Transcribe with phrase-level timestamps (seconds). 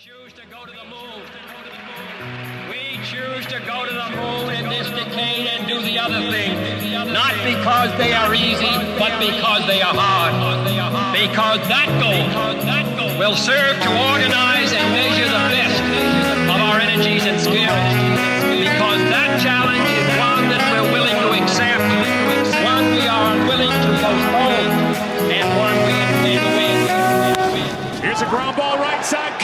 [0.00, 1.20] choose to go to the moon.
[2.72, 6.56] We choose to go to the moon in this decade and do the other thing.
[7.12, 10.32] Not because they are easy, but because they are hard.
[11.12, 12.24] Because that goal
[13.20, 15.84] will serve to organize and measure the best
[16.48, 17.92] of our energies and skills.
[18.56, 21.84] Because that challenge is one that we're willing to accept,
[22.64, 24.64] one we are unwilling to postpone,
[25.28, 26.80] and one we intend to win.
[28.00, 29.36] Here's a ground ball right side,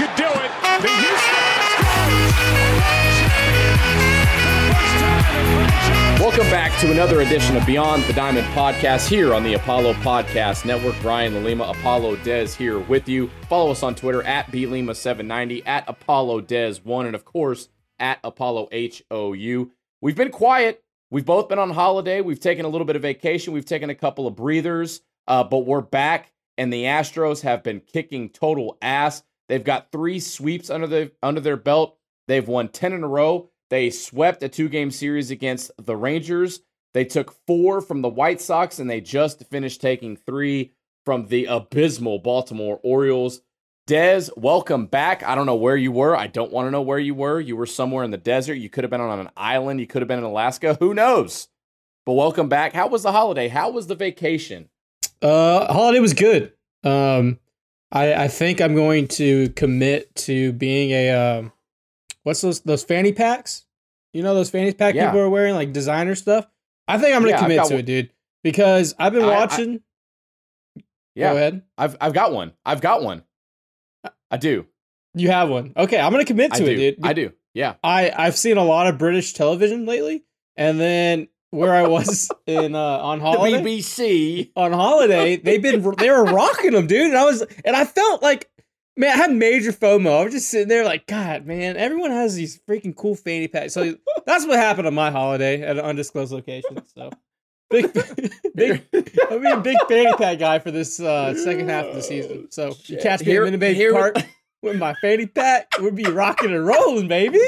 [6.27, 10.65] Welcome back to another edition of Beyond the Diamond podcast here on the Apollo Podcast
[10.65, 10.97] Network.
[11.01, 13.31] Brian Lima, Apollo Dez here with you.
[13.49, 17.69] Follow us on Twitter at BLima790, at Apollo Dez1, and of course
[18.01, 19.71] at Apollo HOU.
[20.01, 20.83] We've been quiet.
[21.13, 22.23] We've both been on holiday.
[22.23, 23.55] We've taken a little bit of vacation.
[23.55, 27.79] We've taken a couple of breathers, uh, but we're back, and the Astros have been
[27.79, 29.23] kicking total ass.
[29.49, 31.97] They've got three sweeps under the under their belt.
[32.27, 33.49] They've won 10 in a row.
[33.71, 36.61] They swept a two game series against the Rangers.
[36.95, 40.73] They took four from the White Sox, and they just finished taking three
[41.05, 43.43] from the abysmal Baltimore Orioles.
[43.89, 45.23] Dez, welcome back.
[45.23, 46.17] I don't know where you were.
[46.17, 47.39] I don't want to know where you were.
[47.39, 48.55] You were somewhere in the desert.
[48.55, 49.79] You could have been on an island.
[49.79, 50.77] You could have been in Alaska.
[50.81, 51.49] Who knows?
[52.05, 52.73] But welcome back.
[52.73, 53.49] How was the holiday?
[53.49, 54.69] How was the vacation?
[55.23, 56.53] Uh, holiday was good.
[56.83, 57.39] Um,
[57.93, 61.53] I I think I'm going to commit to being a um,
[62.23, 63.66] what's those those fanny packs?
[64.13, 65.07] You know those fanny pack Yeah.
[65.07, 66.47] people are wearing like designer stuff.
[66.89, 67.81] I think I'm gonna Yeah, commit to one.
[67.81, 68.11] it, dude,
[68.43, 69.81] because I've been I- I- watching.
[71.15, 71.63] Yeah, Go ahead.
[71.79, 72.53] I've I've got one.
[72.65, 73.23] I've got one.
[74.31, 74.67] I do.
[75.15, 75.73] You have one.
[75.77, 76.71] Okay, I'm gonna commit I to do.
[76.73, 77.07] it, dude.
[77.07, 77.33] I do.
[77.55, 77.75] Yeah.
[77.83, 80.25] I I've seen a lot of British television lately,
[80.57, 83.63] and then where I was in uh, on The holiday.
[83.63, 84.51] BBC.
[84.57, 87.07] on holiday, they've been they were rocking them, dude.
[87.09, 88.51] And I was and I felt like
[88.97, 90.21] man, I had major FOMO.
[90.21, 93.73] I was just sitting there like, God, man, everyone has these freaking cool fanny packs.
[93.75, 96.83] So that's what happened on my holiday at an undisclosed location.
[96.95, 97.11] So
[97.71, 97.93] big,
[98.55, 98.83] big,
[99.31, 102.51] I'll be a big fanny pack guy for this uh, second half of the season.
[102.51, 104.17] So you catch me Here- at Minute Maid here- Park
[104.63, 105.69] with my fanny pack.
[105.81, 107.39] We'd be rocking and rolling, baby.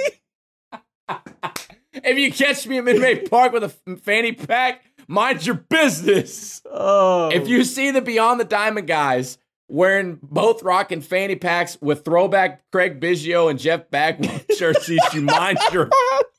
[1.94, 6.60] if you catch me at Midway Park with a fanny pack, mind your business.
[6.70, 12.04] Oh, If you see the Beyond the Diamond guys wearing both rocking fanny packs with
[12.04, 15.90] throwback Craig Biggio and Jeff Bagwell jerseys, you mind your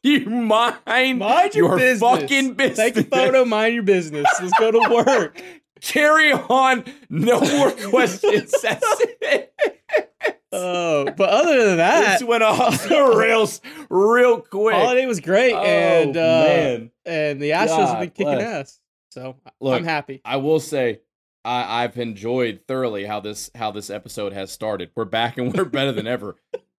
[0.03, 2.77] you mind, mind your, business, fucking business.
[2.77, 4.25] Take a photo, mind your business.
[4.41, 5.41] Let's go to work.
[5.81, 6.83] Carry on.
[7.09, 8.53] No more questions.
[8.61, 8.85] That's
[9.21, 9.53] it.
[10.51, 14.73] Oh, but other than that, This went off the rails real quick.
[14.75, 16.91] holiday was great, Oh, and uh, man.
[17.05, 18.43] and the Astros have been kicking bless.
[18.43, 18.79] ass.
[19.11, 20.21] So Look, I'm happy.
[20.25, 21.01] I will say,
[21.45, 24.91] I, I've enjoyed thoroughly how this how this episode has started.
[24.95, 26.35] We're back and we're better than ever.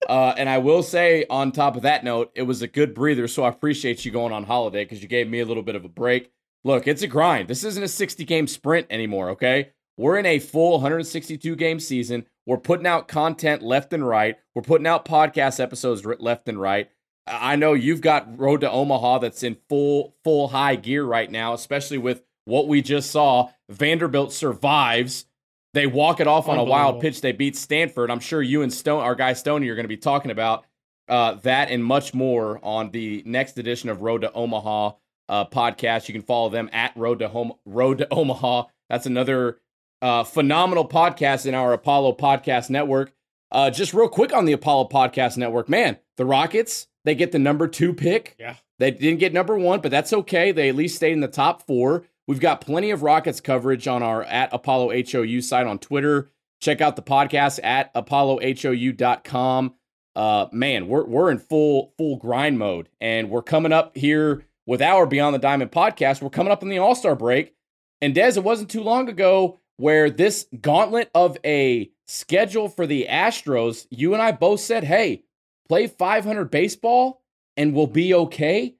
[0.09, 3.29] Uh, and I will say, on top of that note, it was a good breather.
[3.29, 5.85] So I appreciate you going on holiday because you gave me a little bit of
[5.85, 6.33] a break.
[6.65, 7.49] Look, it's a grind.
[7.49, 9.31] This isn't a 60 game sprint anymore.
[9.31, 12.27] Okay, we're in a full 162 game season.
[12.47, 14.37] We're putting out content left and right.
[14.55, 16.91] We're putting out podcast episodes left and right.
[17.27, 21.55] I know you've got Road to Omaha that's in full full high gear right now,
[21.55, 23.51] especially with what we just saw.
[23.69, 25.27] Vanderbilt survives.
[25.73, 27.21] They walk it off on a wild pitch.
[27.21, 28.11] They beat Stanford.
[28.11, 30.65] I'm sure you and Stone, our guy Stoney, are going to be talking about
[31.09, 34.93] uh, that and much more on the next edition of Road to Omaha
[35.29, 36.09] uh, podcast.
[36.09, 38.65] You can follow them at Road to Home Road to Omaha.
[38.89, 39.59] That's another
[40.03, 43.13] uh, phenomenal podcast in our Apollo Podcast Network.
[43.53, 47.39] Uh, just real quick on the Apollo Podcast Network, man, the Rockets they get the
[47.39, 48.37] number two pick.
[48.39, 48.57] Yeah.
[48.79, 50.53] They didn't get number one, but that's okay.
[50.53, 52.05] They at least stayed in the top four.
[52.31, 56.31] We've got plenty of Rockets coverage on our at Apollo HOU site on Twitter.
[56.61, 59.75] Check out the podcast at ApolloHOU.com.
[60.15, 64.81] Uh, man, we're we're in full full grind mode, and we're coming up here with
[64.81, 66.23] our Beyond the Diamond podcast.
[66.23, 67.53] We're coming up in the All Star break,
[68.01, 73.09] and Des, it wasn't too long ago where this gauntlet of a schedule for the
[73.11, 75.25] Astros, you and I both said, "Hey,
[75.69, 77.25] play 500 baseball,
[77.57, 78.77] and we'll be okay."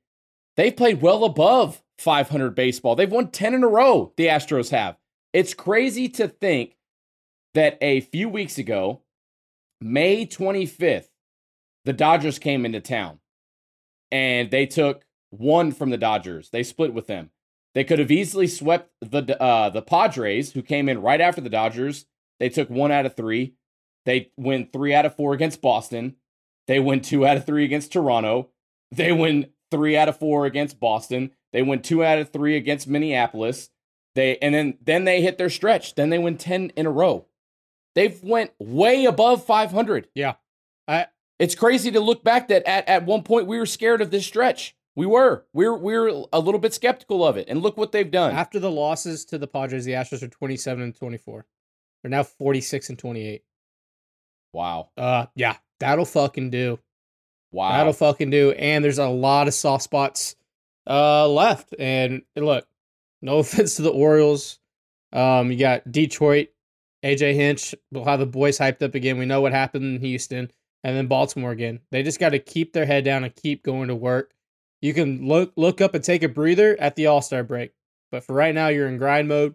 [0.57, 2.97] They've played well above 500 baseball.
[2.97, 4.13] They've won 10 in a row.
[4.17, 4.97] The Astros have.
[5.33, 6.77] It's crazy to think
[7.55, 9.03] that a few weeks ago,
[9.81, 11.09] May 25th,
[11.85, 13.21] the Dodgers came into town
[14.11, 16.51] and they took one from the Dodgers.
[16.51, 17.31] They split with them.
[17.75, 21.49] They could have easily swept the uh, the Padres, who came in right after the
[21.49, 22.07] Dodgers.
[22.41, 23.55] They took one out of three.
[24.07, 26.17] They win three out of four against Boston.
[26.67, 28.49] They win two out of three against Toronto.
[28.91, 31.31] They win three out of four against Boston.
[31.53, 33.71] They win two out of three against Minneapolis.
[34.15, 35.95] They and then then they hit their stretch.
[35.95, 37.27] Then they win ten in a row.
[37.95, 40.09] They've went way above 500.
[40.15, 40.35] Yeah,
[40.87, 41.07] I
[41.39, 44.27] it's crazy to look back that at, at one point we were scared of this
[44.27, 44.77] stretch.
[44.97, 45.45] We were.
[45.53, 47.49] We're we're a little bit skeptical of it.
[47.49, 48.33] And look what they've done.
[48.35, 51.47] after the losses to the Padres, the Astros are 27 and 24.
[52.03, 53.43] They're now 46 and 28.
[54.53, 54.91] Wow.
[54.97, 56.79] Uh yeah, that'll fucking do.
[57.53, 57.73] Wow.
[57.73, 58.53] That'll fucking do.
[58.53, 60.37] And there's a lot of soft spots
[60.91, 61.75] uh left.
[61.79, 62.67] And look,
[63.23, 64.59] no offense to the Orioles.
[65.13, 66.49] Um, you got Detroit,
[67.05, 67.75] AJ Hinch.
[67.91, 69.19] We'll have the boys hyped up again.
[69.19, 70.51] We know what happened in Houston,
[70.85, 71.81] and then Baltimore again.
[71.91, 74.33] They just got to keep their head down and keep going to work.
[74.83, 77.73] You can look look up and take a breather at the All Star break,
[78.11, 79.55] but for right now, you're in grind mode.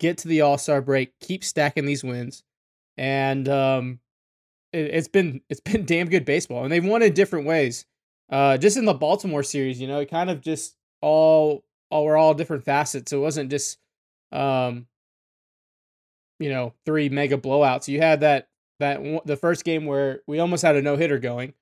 [0.00, 1.18] Get to the All Star break.
[1.20, 2.42] Keep stacking these wins,
[2.96, 4.00] and um,
[4.72, 7.86] it, it's been it's been damn good baseball, and they've won in different ways.
[8.30, 12.16] Uh, just in the Baltimore series, you know, it kind of just all all were
[12.16, 13.12] all different facets.
[13.12, 13.78] It wasn't just
[14.32, 14.86] um,
[16.38, 17.88] you know, three mega blowouts.
[17.88, 18.48] You had that
[18.80, 21.54] that the first game where we almost had a no hitter going,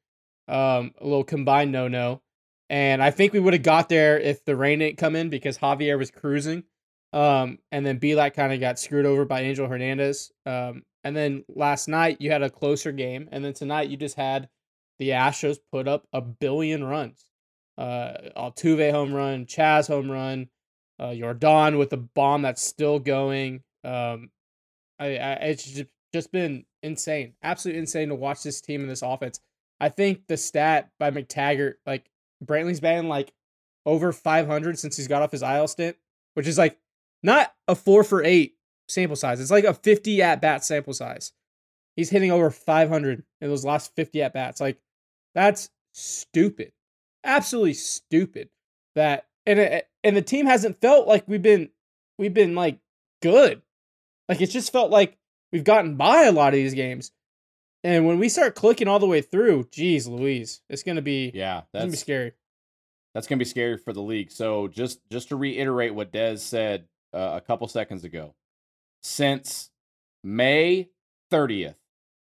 [0.48, 2.22] um, a little combined no no,
[2.70, 5.58] and I think we would have got there if the rain didn't come in because
[5.58, 6.64] Javier was cruising,
[7.12, 11.44] um, and then Belak kind of got screwed over by Angel Hernandez, um, and then
[11.48, 14.48] last night you had a closer game, and then tonight you just had
[15.00, 17.24] the Astros put up a billion runs,
[17.78, 20.48] uh, Altuve home run, Chas home run,
[21.00, 23.62] uh, Yordan with a bomb that's still going.
[23.82, 24.30] Um,
[24.98, 25.82] I, I it's
[26.12, 29.40] just, been insane, absolutely insane to watch this team and this offense.
[29.80, 32.10] I think the stat by McTaggart, like
[32.44, 33.32] Brantley's been like
[33.86, 35.96] over 500 since he's got off his IL stint,
[36.34, 36.78] which is like
[37.22, 38.56] not a four for eight
[38.86, 39.40] sample size.
[39.40, 41.32] It's like a 50 at bat sample size.
[41.96, 44.60] He's hitting over 500 in those last 50 at bats.
[44.60, 44.78] Like
[45.34, 46.72] that's stupid,
[47.24, 48.48] absolutely stupid.
[48.96, 51.70] That and it, and the team hasn't felt like we've been
[52.18, 52.78] we've been like
[53.22, 53.62] good.
[54.28, 55.16] Like it's just felt like
[55.52, 57.12] we've gotten by a lot of these games.
[57.82, 61.62] And when we start clicking all the way through, geez, Louise, it's gonna be Yeah,
[61.72, 62.32] that's gonna be scary.
[63.14, 64.30] that's gonna be scary for the league.
[64.30, 68.34] So just just to reiterate what Dez said uh, a couple seconds ago,
[69.02, 69.70] since
[70.22, 70.90] May
[71.30, 71.76] thirtieth,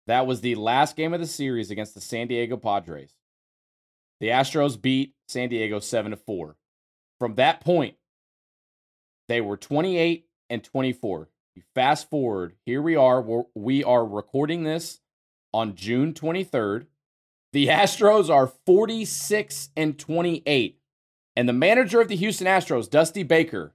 [0.06, 3.14] that was the last game of the series against the San Diego Padres.
[4.20, 6.56] The Astros beat San Diego seven to four.
[7.18, 7.96] From that point,
[9.28, 11.28] they were twenty eight and twenty four.
[11.54, 13.20] You fast forward, here we are.
[13.20, 15.00] We're, we are recording this
[15.52, 16.86] on June twenty third.
[17.52, 20.78] The Astros are 46 and 28.
[21.36, 23.74] And the manager of the Houston Astros, Dusty Baker,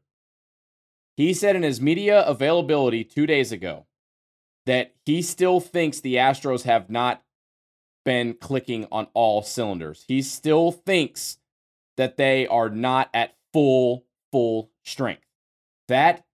[1.15, 3.86] he said in his media availability two days ago
[4.67, 7.23] that he still thinks the Astros have not
[8.05, 10.05] been clicking on all cylinders.
[10.07, 11.37] He still thinks
[11.95, 15.23] that they are not at full, full strength.
[15.87, 16.25] That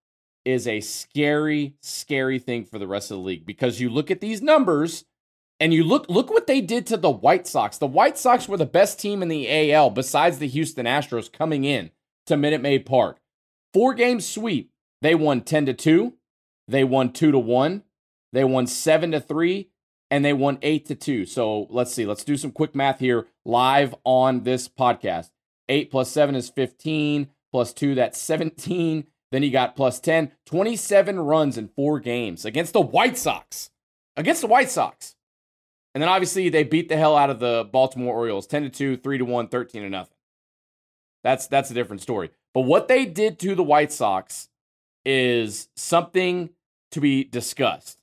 [0.45, 4.19] is a scary, scary thing for the rest of the league because you look at
[4.19, 5.05] these numbers
[5.59, 7.77] and you look look what they did to the White Sox.
[7.77, 11.63] The White Sox were the best team in the AL besides the Houston Astros coming
[11.63, 11.91] in
[12.25, 13.19] to Minute Maid Park.
[13.73, 14.71] Four game sweep.
[15.01, 16.13] They won 10 to 2,
[16.67, 17.83] they won 2 to 1,
[18.33, 19.69] they won 7 to 3,
[20.11, 21.25] and they won 8 to 2.
[21.25, 22.05] So, let's see.
[22.05, 25.29] Let's do some quick math here live on this podcast.
[25.69, 29.05] 8 plus 7 is 15, plus 2 that's 17.
[29.31, 33.71] Then you got plus 10, 27 runs in 4 games against the White Sox.
[34.15, 35.15] Against the White Sox.
[35.93, 38.97] And then obviously they beat the hell out of the Baltimore Orioles 10 to 2,
[38.97, 40.17] 3 to 1, 13 to nothing.
[41.23, 42.31] That's that's a different story.
[42.53, 44.49] But what they did to the White Sox
[45.05, 46.49] is something
[46.91, 47.97] to be discussed.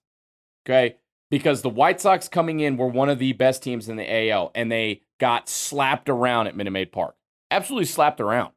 [0.66, 0.96] Okay?
[1.30, 4.50] Because the White Sox coming in were one of the best teams in the AL
[4.54, 7.14] and they got slapped around at Minute Maid Park.
[7.50, 8.52] Absolutely slapped around.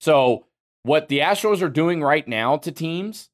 [0.00, 0.46] So,
[0.84, 3.30] what the Astros are doing right now to teams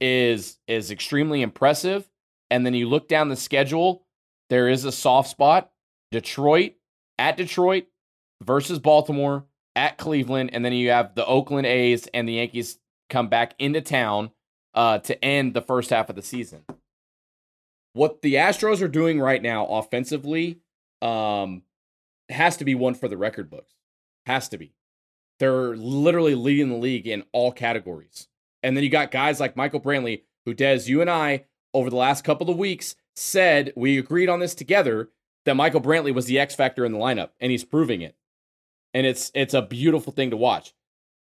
[0.00, 2.08] is is extremely impressive.
[2.50, 4.04] And then you look down the schedule,
[4.50, 5.70] there is a soft spot.
[6.12, 6.74] Detroit
[7.18, 7.86] at Detroit
[8.42, 12.78] versus Baltimore at Cleveland, and then you have the Oakland A's and the Yankees
[13.10, 14.30] come back into town
[14.74, 16.64] uh, to end the first half of the season.
[17.96, 20.60] What the Astros are doing right now offensively
[21.00, 21.62] um,
[22.28, 23.72] has to be one for the record books.
[24.26, 24.74] Has to be.
[25.38, 28.28] They're literally leading the league in all categories.
[28.62, 31.96] And then you got guys like Michael Brantley, who Des, you and I, over the
[31.96, 35.08] last couple of weeks, said we agreed on this together
[35.46, 38.14] that Michael Brantley was the X factor in the lineup, and he's proving it.
[38.92, 40.74] And it's it's a beautiful thing to watch.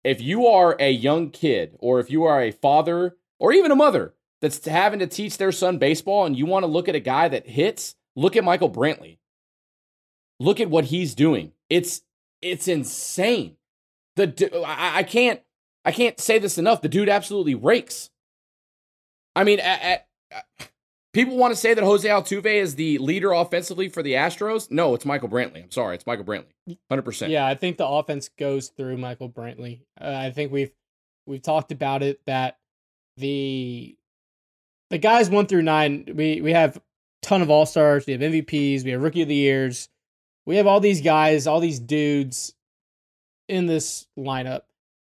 [0.04, 3.78] If you are a young kid, or if you are a father, or even a
[3.78, 4.14] mother
[4.46, 7.28] that's having to teach their son baseball, and you want to look at a guy
[7.28, 9.18] that hits, look at Michael Brantley.
[10.40, 11.54] Look at what he's doing.
[11.70, 12.02] It's
[12.44, 13.56] it's insane.
[14.18, 15.42] The I, I can't
[15.84, 16.82] I can't say this enough.
[16.82, 18.12] The dude absolutely rakes.
[19.36, 20.70] I mean, at, at,
[21.12, 24.70] people want to say that Jose Altuve is the leader offensively for the Astros.
[24.70, 25.64] No, it's Michael Brantley.
[25.64, 26.78] I'm sorry, it's Michael Brantley.
[26.92, 27.30] 100%.
[27.30, 29.82] Yeah, I think the offense goes through Michael Brantley.
[30.00, 30.72] Uh, I think we've
[31.26, 32.58] we've talked about it that
[33.18, 33.98] the
[34.90, 36.82] the guys one through nine, we we have
[37.22, 39.90] ton of all stars, we have MVPs, we have rookie of the years,
[40.46, 42.54] we have all these guys, all these dudes
[43.48, 44.62] in this lineup.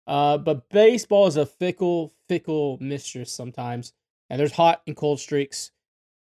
[0.07, 3.93] Uh, but baseball is a fickle, fickle mistress sometimes,
[4.31, 5.73] and there's hot and cold streaks.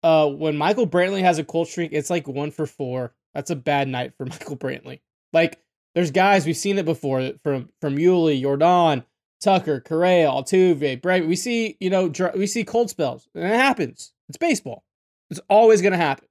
[0.02, 3.14] Uh, when Michael Brantley has a cold streak, it's like one for four.
[3.34, 5.00] That's a bad night for Michael Brantley.
[5.32, 5.60] Like,
[5.94, 9.04] there's guys we've seen it before from from Yuli, Yordan,
[9.40, 11.20] Tucker, Correa, Altuve, Bray.
[11.20, 14.12] We see, you know, dr- we see cold spells, and it happens.
[14.28, 14.84] It's baseball.
[15.30, 16.26] It's always gonna happen.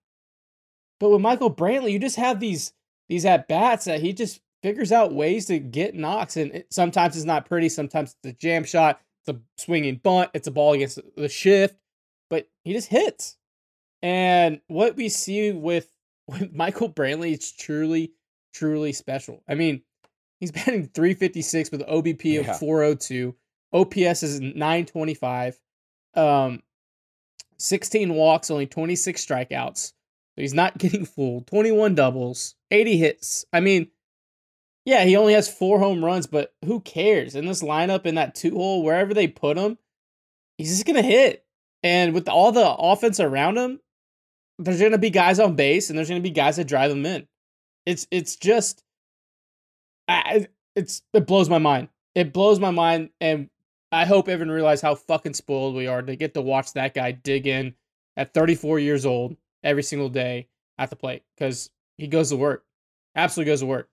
[0.99, 2.73] But with Michael Brantley, you just have these
[3.09, 7.15] these at bats that he just figures out ways to get knocks, and it, sometimes
[7.15, 7.69] it's not pretty.
[7.69, 11.77] Sometimes it's a jam shot, it's a swinging bunt, it's a ball against the shift,
[12.29, 13.37] but he just hits.
[14.01, 15.89] And what we see with
[16.27, 18.11] with Michael Brantley, it's truly,
[18.53, 19.43] truly special.
[19.47, 19.83] I mean,
[20.39, 22.51] he's batting 356 with an OBP Yeah.
[22.51, 23.35] of 402.
[23.73, 25.59] OPS is 925.
[26.15, 26.63] Um,
[27.57, 29.77] 16 walks, only 26 strikeouts.
[29.87, 31.47] So he's not getting fooled.
[31.47, 33.45] 21 doubles, 80 hits.
[33.51, 33.87] I mean,
[34.85, 37.35] yeah, he only has four home runs, but who cares?
[37.35, 39.77] In this lineup, in that two hole, wherever they put him,
[40.57, 41.43] he's just gonna hit.
[41.83, 43.79] And with all the offense around him,
[44.59, 47.27] there's gonna be guys on base, and there's gonna be guys that drive him in.
[47.85, 48.81] It's it's just,
[50.07, 51.89] I, it's it blows my mind.
[52.15, 53.49] It blows my mind, and
[53.91, 57.11] I hope everyone realizes how fucking spoiled we are to get to watch that guy
[57.11, 57.75] dig in
[58.15, 60.47] at 34 years old every single day
[60.77, 62.65] at the plate because he goes to work,
[63.15, 63.89] absolutely goes to work.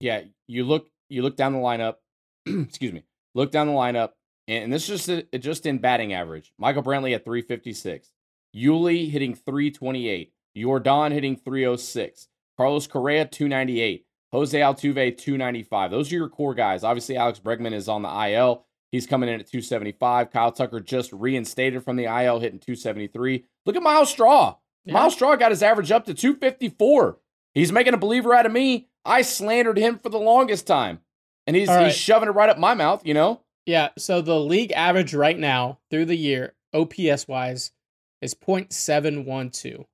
[0.00, 1.96] yeah, you look you look down the lineup.
[2.46, 3.02] excuse me.
[3.34, 4.12] Look down the lineup,
[4.48, 6.52] and, this is just uh, just in batting average.
[6.58, 8.10] Michael Brantley at 356,
[8.54, 15.90] Yuli hitting 328, Yordan hitting 306, Carlos Correa 298, Jose Altuve 295.
[15.90, 16.84] Those are your core guys.
[16.84, 18.64] Obviously, Alex Bregman is on the IL.
[18.92, 20.30] He's coming in at 275.
[20.30, 23.44] Kyle Tucker just reinstated from the IL, hitting 273.
[23.64, 24.56] Look at Myles Straw.
[24.84, 24.94] Yeah.
[24.94, 27.18] Myles Straw got his average up to 254.
[27.54, 28.88] He's making a believer out of me.
[29.04, 31.00] I slandered him for the longest time.
[31.46, 31.86] And he's, right.
[31.86, 33.42] he's shoving it right up my mouth, you know?
[33.66, 37.72] Yeah, so the league average right now through the year, OPS wise,
[38.20, 39.86] is 0.712.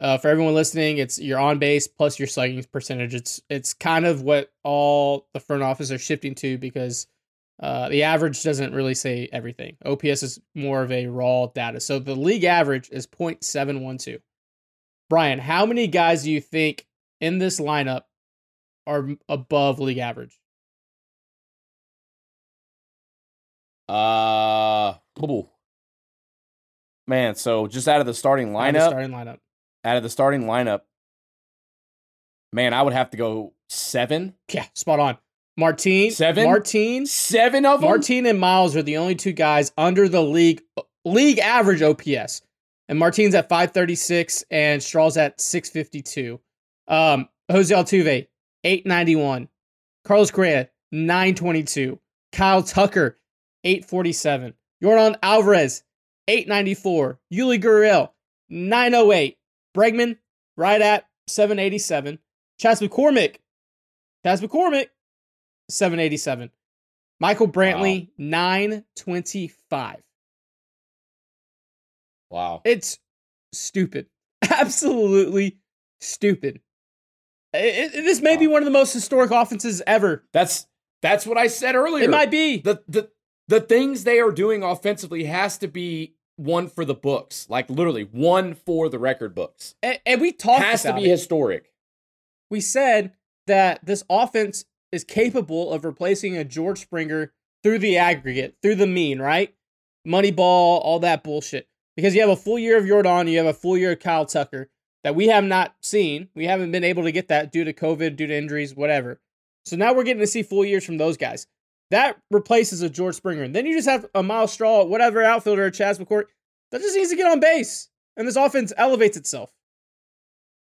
[0.00, 3.14] Uh, for everyone listening, it's your on base plus your slugging percentage.
[3.14, 7.08] It's it's kind of what all the front office are shifting to because
[7.60, 9.76] uh, the average doesn't really say everything.
[9.84, 11.80] OPS is more of a raw data.
[11.80, 14.20] So the league average is 0.712.
[15.10, 16.86] Brian, how many guys do you think
[17.20, 18.02] in this lineup
[18.86, 20.38] are above league average?
[23.88, 24.94] Uh,
[27.08, 29.38] man, so just out of the starting of the lineup, starting lineup.
[29.88, 30.82] Out of the starting lineup,
[32.52, 34.34] man, I would have to go seven.
[34.52, 35.16] Yeah, spot on.
[35.56, 36.44] Martine, Seven?
[36.44, 37.88] Martine, Seven of them?
[37.88, 40.60] Martine, and Myles are the only two guys under the league
[41.06, 42.42] league average OPS,
[42.90, 46.38] and Martine's at 536 and Straw's at 652.
[46.86, 48.28] Um, Jose Altuve
[48.64, 49.48] 891,
[50.04, 51.98] Carlos Correa 922,
[52.32, 53.16] Kyle Tucker
[53.64, 54.52] 847,
[54.84, 55.82] Yordan Alvarez
[56.28, 58.10] 894, Yuli Gurriel
[58.50, 59.37] 908,
[59.76, 60.16] Bregman
[60.56, 62.18] right at 787,
[62.58, 63.36] Chas McCormick,
[64.24, 64.88] Chas McCormick
[65.68, 66.50] 787.
[67.20, 69.96] Michael Brantley, 925.
[72.30, 72.62] Wow.
[72.64, 72.98] It's
[73.52, 74.06] stupid.
[74.50, 75.58] Absolutely
[76.00, 76.60] stupid.
[77.52, 80.24] It, it- this may be one of the most historic offenses ever.
[80.32, 80.66] That's
[81.02, 82.04] that's what I said earlier.
[82.04, 82.58] It might be.
[82.60, 83.10] the the
[83.48, 87.46] the things they are doing offensively has to be one for the books.
[87.50, 89.74] Like literally one for the record books.
[89.82, 91.10] And, and we talked has to be it.
[91.10, 91.72] historic.
[92.50, 93.12] we said
[93.46, 98.86] that this offense is capable of replacing a George Springer through the aggregate, through the
[98.86, 99.54] mean, right?
[100.06, 101.68] Moneyball, all that bullshit.
[101.96, 104.24] Because you have a full year of Yordan, you have a full year of Kyle
[104.24, 104.70] Tucker
[105.02, 106.28] that we have not seen.
[106.34, 109.20] We haven't been able to get that due to COVID, due to injuries, whatever.
[109.64, 111.46] So now we're getting to see full years from those guys.
[111.90, 113.42] That replaces a George Springer.
[113.42, 116.24] And then you just have a Myles Straw, whatever outfielder, Chas McCourt,
[116.70, 117.88] that just needs to get on base.
[118.16, 119.52] And this offense elevates itself.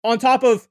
[0.03, 0.69] On top of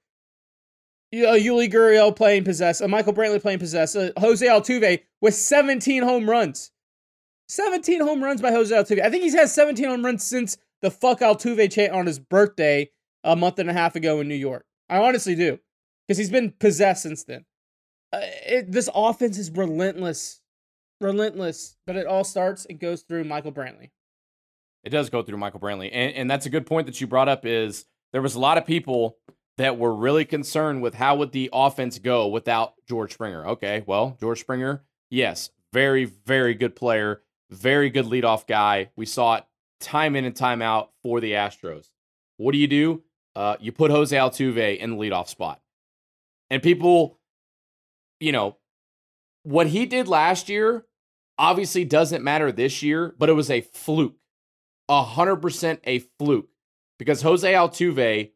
[1.14, 6.04] uh, Yuli Gurriel playing possess, uh, Michael Brantley playing possess, uh, Jose Altuve with 17
[6.04, 6.72] home runs.
[7.48, 9.02] 17 home runs by Jose Altuve.
[9.02, 12.90] I think he's had 17 home runs since the fuck Altuve chant on his birthday
[13.24, 14.66] a month and a half ago in New York.
[14.90, 15.60] I honestly do.
[16.08, 17.46] Because he's been possessed since then.
[18.12, 20.41] Uh, it, this offense is relentless.
[21.02, 21.76] Relentless.
[21.86, 23.90] But it all starts and goes through Michael Brantley.
[24.84, 25.90] It does go through Michael Brantley.
[25.92, 28.58] And, and that's a good point that you brought up is there was a lot
[28.58, 29.18] of people
[29.58, 33.46] that were really concerned with how would the offense go without George Springer.
[33.48, 38.90] Okay, well, George Springer, yes, very, very good player, very good leadoff guy.
[38.96, 39.44] We saw it
[39.80, 41.90] time in and time out for the Astros.
[42.38, 43.04] What do you do?
[43.36, 45.62] Uh, you put Jose Altuve in the leadoff spot.
[46.50, 47.20] And people,
[48.20, 48.58] you know,
[49.44, 50.86] what he did last year
[51.42, 54.16] obviously doesn't matter this year, but it was a fluke.
[54.88, 56.50] A hundred percent a fluke.
[57.00, 58.32] Because Jose Altuve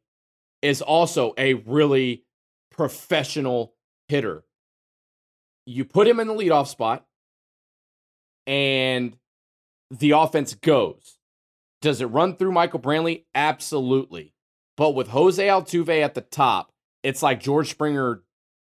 [0.63, 2.25] is also a really
[2.71, 3.75] professional
[4.07, 4.43] hitter.
[5.67, 7.05] You put him in the leadoff spot,
[8.47, 9.15] and
[9.91, 11.17] the offense goes.
[11.81, 13.25] Does it run through Michael Brantley?
[13.35, 14.33] Absolutely.
[14.77, 16.71] But with Jose Altuve at the top,
[17.03, 18.23] it's like George Springer.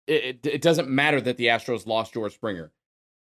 [0.08, 2.72] It, it, it, doesn't matter that the Astros lost George Springer.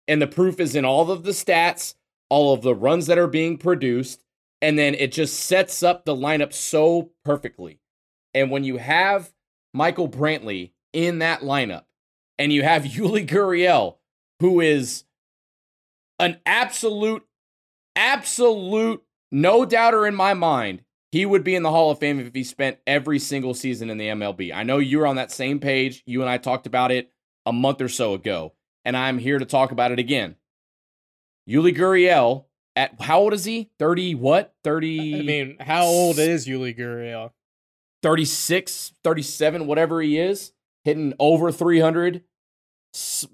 [0.07, 1.95] And the proof is in all of the stats,
[2.29, 4.23] all of the runs that are being produced.
[4.61, 7.79] And then it just sets up the lineup so perfectly.
[8.33, 9.31] And when you have
[9.73, 11.83] Michael Brantley in that lineup,
[12.37, 13.97] and you have Yuli Gurriel,
[14.39, 15.03] who is
[16.19, 17.25] an absolute,
[17.95, 22.33] absolute no doubter in my mind, he would be in the Hall of Fame if
[22.33, 24.53] he spent every single season in the MLB.
[24.53, 26.01] I know you were on that same page.
[26.05, 27.11] You and I talked about it
[27.45, 28.53] a month or so ago,
[28.85, 30.35] and I'm here to talk about it again.
[31.49, 33.69] Yuli Gurriel, at how old is he?
[33.79, 34.53] 30 what?
[34.63, 37.31] 30 I mean, how old is Yuli Gurriel?
[38.01, 40.51] 36, 37, whatever he is,
[40.83, 42.23] hitting over 300.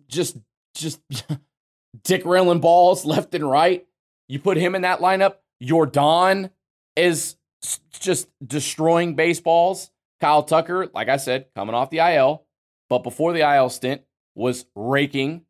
[0.08, 0.38] Just
[0.75, 1.01] just
[2.03, 3.86] dick railing balls left and right.
[4.27, 6.51] You put him in that lineup, Yordan
[6.96, 7.36] is
[7.91, 9.91] just destroying baseballs.
[10.22, 12.46] Kyle Tucker, like I said, coming off the IL,
[12.89, 14.01] but before the IL stint
[14.39, 15.41] was raking.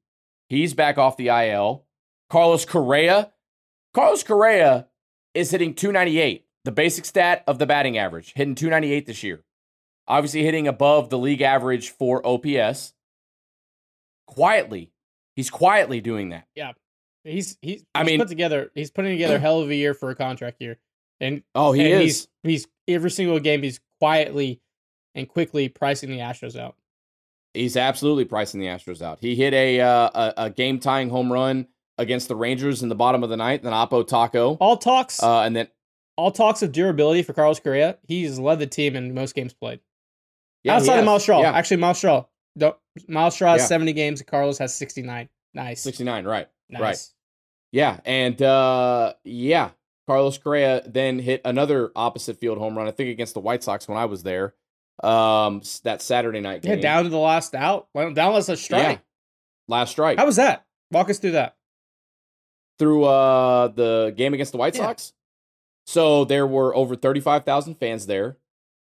[0.50, 1.86] He's back off the IL.
[2.30, 3.32] Carlos Correa,
[3.94, 4.88] Carlos Correa
[5.34, 9.44] is hitting 298, the basic stat of the batting average, hitting 298 this year.
[10.08, 12.94] Obviously hitting above the league average for OPS.
[14.28, 14.92] Quietly,
[15.36, 16.46] he's quietly doing that.
[16.56, 16.74] Yeah.
[17.24, 19.94] He's he's, he's I mean- put together he's putting together a hell of a year
[19.94, 20.78] for a contract year.
[21.20, 22.28] And Oh, he and is.
[22.44, 24.62] he's he's every single game he's quietly
[25.16, 26.76] and quickly pricing the Astros out.
[27.54, 29.20] He's absolutely pricing the Astros out.
[29.22, 32.96] He hit a uh, a, a game tying home run against the Rangers in the
[32.96, 35.68] bottom of the ninth, then Oppo Taco, All talks uh, and then
[36.16, 37.98] all talks of durability for Carlos Correa.
[38.08, 39.80] He's led the team in most games played.
[40.64, 41.06] yeah, Outside of.
[41.06, 41.42] Myles Straw.
[41.42, 42.26] yeah, Actually, Myles Straw.
[42.58, 42.76] Don't,
[43.08, 43.68] Myles Straw has Yeah.
[43.68, 44.22] 70 games.
[44.22, 45.30] Carlos has 69.
[45.54, 45.82] Nice.
[45.82, 46.82] sixty nine, right, nice.
[46.82, 46.98] right.
[47.72, 49.72] Yeah, and uh, yeah,
[50.08, 52.88] Carlos Correa then hit another opposite field home run.
[52.88, 54.54] I think against the White Sox when I was there.
[55.04, 56.76] Um, that Saturday night game.
[56.78, 57.88] Yeah, down to the last out.
[57.94, 58.84] Well, down was a strike.
[58.84, 58.98] Yeah,
[59.68, 60.18] last strike.
[60.18, 60.66] How was that?
[60.92, 61.56] Walk us through that.
[62.80, 64.88] through uh the game against the White Yeah.
[64.88, 65.14] Sox.
[65.86, 68.38] So there were over 35,000 fans there.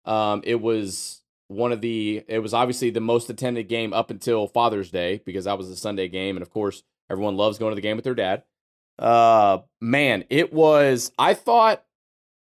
[0.04, 4.46] Um it was one of the it was obviously the most attended game up until
[4.48, 7.76] Father's Day because that was a Sunday game and of course everyone loves going to
[7.76, 8.42] the game with their dad.
[8.98, 11.84] Uh man, it was I thought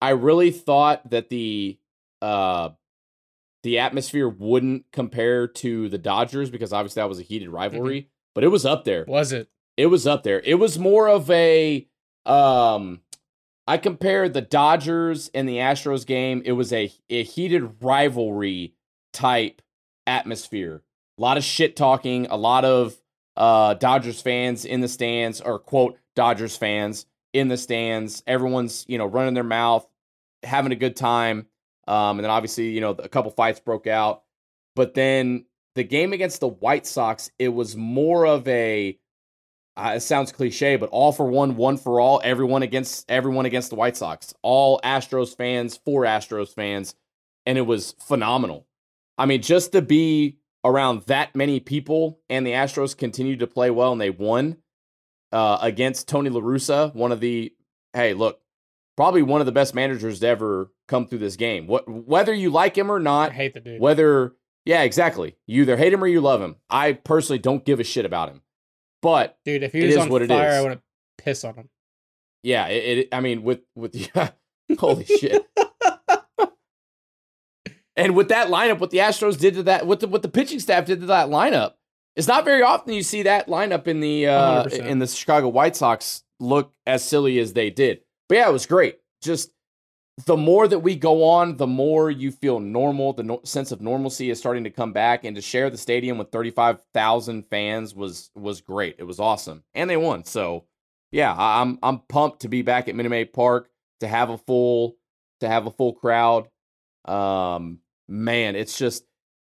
[0.00, 1.78] I really thought that the
[2.22, 2.70] uh
[3.62, 8.44] the atmosphere wouldn't compare to the Dodgers because obviously that was a heated rivalry, but
[8.44, 9.48] it was up there Was it?
[9.76, 10.40] it was up there.
[10.44, 11.86] It was more of a
[12.26, 13.00] um
[13.66, 16.40] I compared the Dodgers and the Astros game.
[16.44, 18.72] It was a, a heated rivalry
[19.12, 19.60] type
[20.06, 20.82] atmosphere.
[21.18, 22.96] A lot of shit talking, a lot of
[23.36, 28.22] uh Dodgers fans in the stands or quote Dodgers fans in the stands.
[28.26, 29.86] Everyone's, you know, running their mouth,
[30.42, 31.46] having a good time.
[31.88, 34.22] Um and then obviously, you know, a couple fights broke out.
[34.76, 38.98] But then the game against the White Sox, it was more of a
[39.78, 43.70] uh, it sounds cliche, but all for one, one for all, everyone against everyone against
[43.70, 44.34] the White Sox.
[44.42, 46.96] All Astros fans for Astros fans,
[47.46, 48.66] and it was phenomenal.
[49.16, 53.70] I mean, just to be around that many people, and the Astros continued to play
[53.70, 54.56] well, and they won
[55.30, 57.52] uh, against Tony La Russa, one of the
[57.92, 58.40] hey, look,
[58.98, 61.68] probably one of the best managers to ever come through this game.
[61.68, 63.80] What whether you like him or I not, hate the dude.
[63.80, 64.34] whether
[64.64, 65.36] yeah, exactly.
[65.46, 66.56] You either hate him or you love him.
[66.68, 68.42] I personally don't give a shit about him,
[69.00, 70.54] but Dude, if he was is on what it fire, is.
[70.56, 70.80] I would
[71.16, 71.68] pissed on him.
[72.42, 74.30] Yeah, it, it I mean with with yeah,
[74.76, 75.46] holy shit.
[77.96, 80.58] and with that lineup, what the Astros did to that, what the what the pitching
[80.58, 81.74] staff did to that lineup,
[82.16, 84.86] it's not very often you see that lineup in the uh 100%.
[84.86, 88.00] in the Chicago White Sox look as silly as they did.
[88.28, 88.98] But yeah, it was great.
[89.22, 89.50] Just
[90.26, 93.12] the more that we go on, the more you feel normal.
[93.12, 96.18] The no- sense of normalcy is starting to come back, and to share the stadium
[96.18, 98.96] with thirty five thousand fans was was great.
[98.98, 100.24] It was awesome, and they won.
[100.24, 100.64] So
[101.12, 103.70] yeah, I- I'm I'm pumped to be back at Minute Maid Park.
[104.00, 104.96] to have a full
[105.40, 106.48] to have a full crowd.
[107.04, 109.04] Um, man, it's just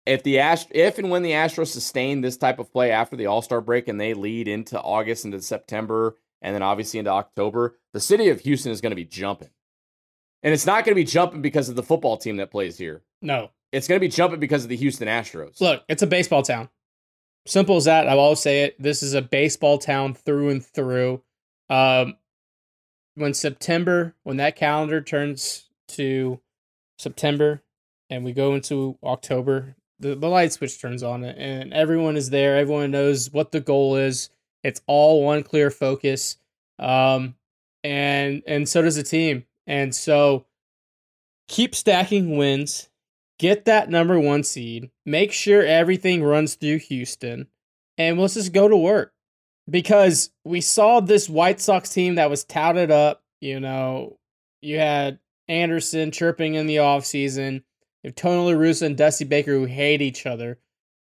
[0.05, 3.27] if the Ast- if and when the Astros sustain this type of play after the
[3.27, 7.77] All Star break and they lead into August into September and then obviously into October,
[7.93, 9.49] the city of Houston is going to be jumping,
[10.43, 13.03] and it's not going to be jumping because of the football team that plays here.
[13.21, 15.61] No, It's going to be jumping because of the Houston Astros.
[15.61, 16.69] look, it's a baseball town.
[17.47, 18.07] Simple as that.
[18.07, 18.75] I always say it.
[18.81, 21.23] This is a baseball town through and through.
[21.69, 22.17] Um,
[23.15, 26.39] when September, when that calendar turns to
[26.99, 27.63] September,
[28.09, 32.57] and we go into October, the, the light switch turns on, and everyone is there.
[32.57, 34.29] Everyone knows what the goal is.
[34.63, 36.37] It's all one clear focus,
[36.79, 37.35] um,
[37.83, 39.45] and and so does the team.
[39.67, 40.45] And so,
[41.47, 42.89] keep stacking wins
[43.41, 47.47] get that number one seed, make sure everything runs through Houston,
[47.97, 49.13] and let's just go to work.
[49.67, 53.23] Because we saw this White Sox team that was touted up.
[53.39, 54.19] You know,
[54.61, 57.63] you had Anderson chirping in the offseason.
[58.03, 60.59] You have Tony La Russa and Dusty Baker who hate each other.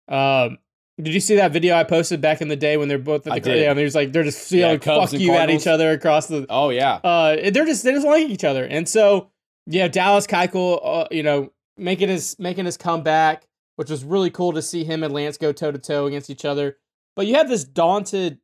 [0.06, 0.58] Um,
[1.00, 3.34] did you see that video I posted back in the day when they're both at
[3.34, 3.62] the did.
[3.62, 6.26] Yeah, and there's like they're just Yeah, yelling Cubs fuck you at each other across
[6.26, 8.64] the Oh yeah, uh they're just they just like each other.
[8.64, 9.30] And so
[9.70, 14.52] yeah dallas keuchel uh, you know making his making his comeback which was really cool
[14.52, 16.78] to see him and lance go toe to toe against each other.
[17.14, 18.38] But you had this daunted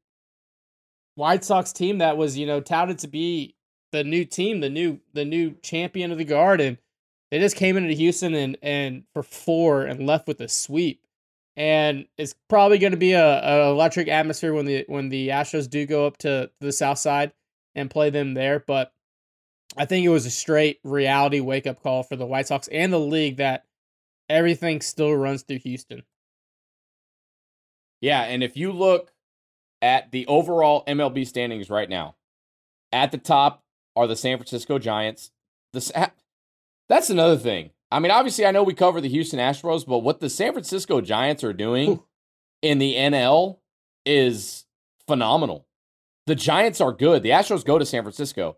[1.16, 3.56] white sox team that was you know touted to be
[3.92, 6.78] the new team the new the new champion of the Garden.
[7.30, 11.00] they just came into houston and and for four and left with a sweep
[11.56, 15.68] and it's probably going to be a, a electric atmosphere when the when the astros
[15.68, 17.32] do go up to the south side
[17.74, 18.62] and play them there.
[18.66, 18.92] But
[19.76, 22.92] I think it was a straight reality wake up call for the White Sox and
[22.92, 23.64] the league that
[24.28, 26.02] everything still runs through Houston.
[28.00, 28.22] yeah.
[28.22, 29.12] And if you look
[29.82, 32.16] at the overall MLB standings right now,
[32.92, 33.64] at the top
[33.96, 35.30] are the San Francisco Giants.
[35.72, 36.10] The
[36.88, 37.70] that's another thing.
[37.94, 41.00] I mean, obviously, I know we cover the Houston Astros, but what the San Francisco
[41.00, 42.04] Giants are doing Ooh.
[42.60, 43.58] in the NL
[44.04, 44.64] is
[45.06, 45.68] phenomenal.
[46.26, 47.22] The Giants are good.
[47.22, 48.56] The Astros go to San Francisco.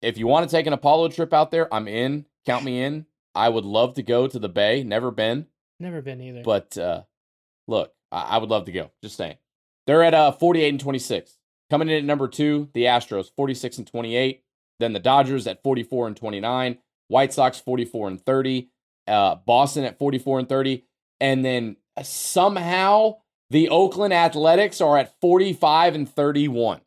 [0.00, 2.24] If you want to take an Apollo trip out there, I'm in.
[2.46, 3.04] Count me in.
[3.34, 4.82] I would love to go to the Bay.
[4.82, 5.48] Never been.
[5.78, 6.42] Never been either.
[6.42, 7.02] But uh,
[7.68, 8.90] look, I-, I would love to go.
[9.02, 9.36] Just saying.
[9.86, 11.36] They're at uh, 48 and 26.
[11.68, 14.42] Coming in at number two, the Astros, 46 and 28.
[14.80, 16.78] Then the Dodgers at 44 and 29.
[17.12, 18.70] White Sox, 44 and 30.
[19.06, 20.84] Uh, Boston at 44 and 30.
[21.20, 23.18] And then somehow
[23.50, 26.80] the Oakland Athletics are at 45 and 31.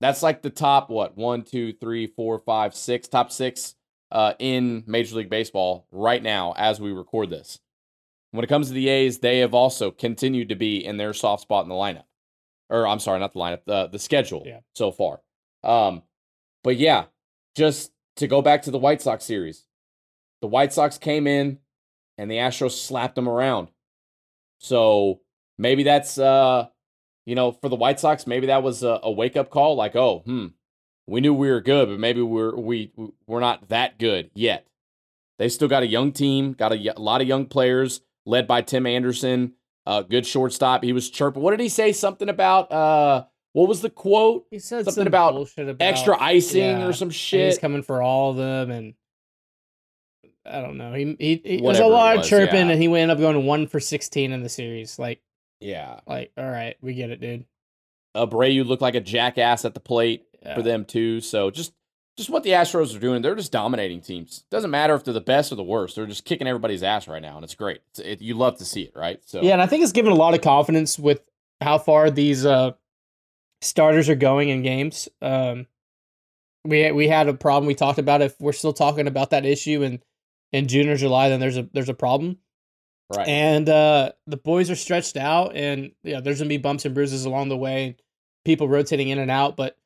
[0.00, 3.74] That's like the top, what, one, two, three, four, five, six, top six
[4.10, 7.58] uh, in Major League Baseball right now as we record this.
[8.30, 11.42] When it comes to the A's, they have also continued to be in their soft
[11.42, 12.04] spot in the lineup.
[12.70, 14.60] Or I'm sorry, not the lineup, the, the schedule Yeah.
[14.74, 15.20] so far.
[15.62, 16.02] Um,
[16.64, 17.06] but yeah,
[17.56, 19.66] just to go back to the White Sox series,
[20.40, 21.58] the White Sox came in
[22.16, 23.68] and the Astros slapped them around.
[24.58, 25.20] So
[25.58, 26.68] maybe that's uh,
[27.26, 29.74] you know, for the White Sox, maybe that was a, a wake up call.
[29.74, 30.46] Like, oh, hmm,
[31.06, 32.92] we knew we were good, but maybe we're we
[33.26, 34.66] we're not that good yet.
[35.38, 38.84] They still got a young team, got a lot of young players led by Tim
[38.84, 39.54] Anderson,
[39.86, 40.84] uh, good shortstop.
[40.84, 41.42] He was chirping.
[41.42, 41.92] What did he say?
[41.92, 44.46] Something about uh, what was the quote?
[44.50, 48.00] he said something some about about Extra icing yeah, or some and He's coming for
[48.02, 48.94] all of them, and
[50.46, 50.92] I don't know.
[50.92, 52.72] He he, he was a lot was, of chirping, yeah.
[52.72, 54.98] and he ended up going one for sixteen in the series.
[54.98, 55.20] Like
[55.60, 57.44] Yeah, like all right, we get it, dude.
[58.16, 60.54] Abreu looked like a jackass at the plate Yeah.
[60.54, 61.20] for them too.
[61.20, 61.72] So just
[62.16, 64.44] just what the Astros are doing, they're just dominating teams.
[64.50, 65.96] Doesn't matter if they're the best or the worst.
[65.96, 67.80] They're just kicking everybody's ass right now, and it's great.
[67.90, 69.20] It's, it, you love to see it, right?
[69.24, 71.22] So Yeah, and I think it's given a lot of confidence with
[71.60, 72.72] how far these uh,
[73.62, 75.08] starters are going in games.
[75.20, 75.66] Um,
[76.64, 77.66] we we had a problem.
[77.66, 80.02] We talked about if we're still talking about that issue in
[80.52, 82.38] in June or July, then there's a there's a problem.
[83.14, 83.28] right.
[83.28, 87.24] And uh, the boys are stretched out, and yeah, there's gonna be bumps and bruises
[87.24, 87.96] along the way,
[88.44, 89.56] people rotating in and out.
[89.56, 89.76] But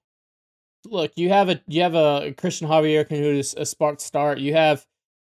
[0.87, 4.38] look, you have a you have a Cristian Javier can who's a spark start.
[4.38, 4.87] You have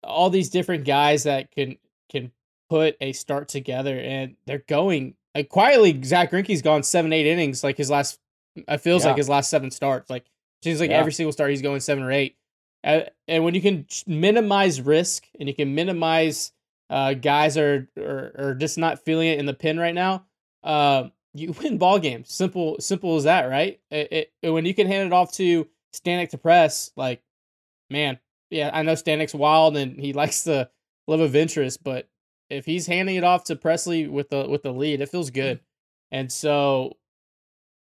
[0.04, 1.78] all these different guys that can
[2.12, 2.32] can
[2.70, 6.00] put a start together, and they're going like quietly.
[6.04, 8.20] Zack Greinke's gone seven eight innings, like his last.
[8.68, 9.10] It feels Yeah.
[9.10, 10.10] like his last seven starts.
[10.10, 10.26] Like
[10.64, 10.98] seems like Yeah.
[11.00, 12.36] every single start he's going seven or eight.
[12.84, 16.52] And when you can minimize risk and you can minimize
[16.90, 20.26] uh, guys are, are are just not feeling it in the pin right now,
[20.64, 22.32] uh, you win ball games.
[22.34, 23.80] Simple, simple as that, right?
[23.92, 27.22] It, it, when you can hand it off to Stanek to press, like,
[27.90, 28.18] man,
[28.50, 30.70] yeah, I know Stanek's wild and he likes to
[31.08, 32.08] live adventurous, but
[32.50, 35.60] if he's handing it off to Pressly with the with the lead, it feels good.
[36.12, 36.98] And so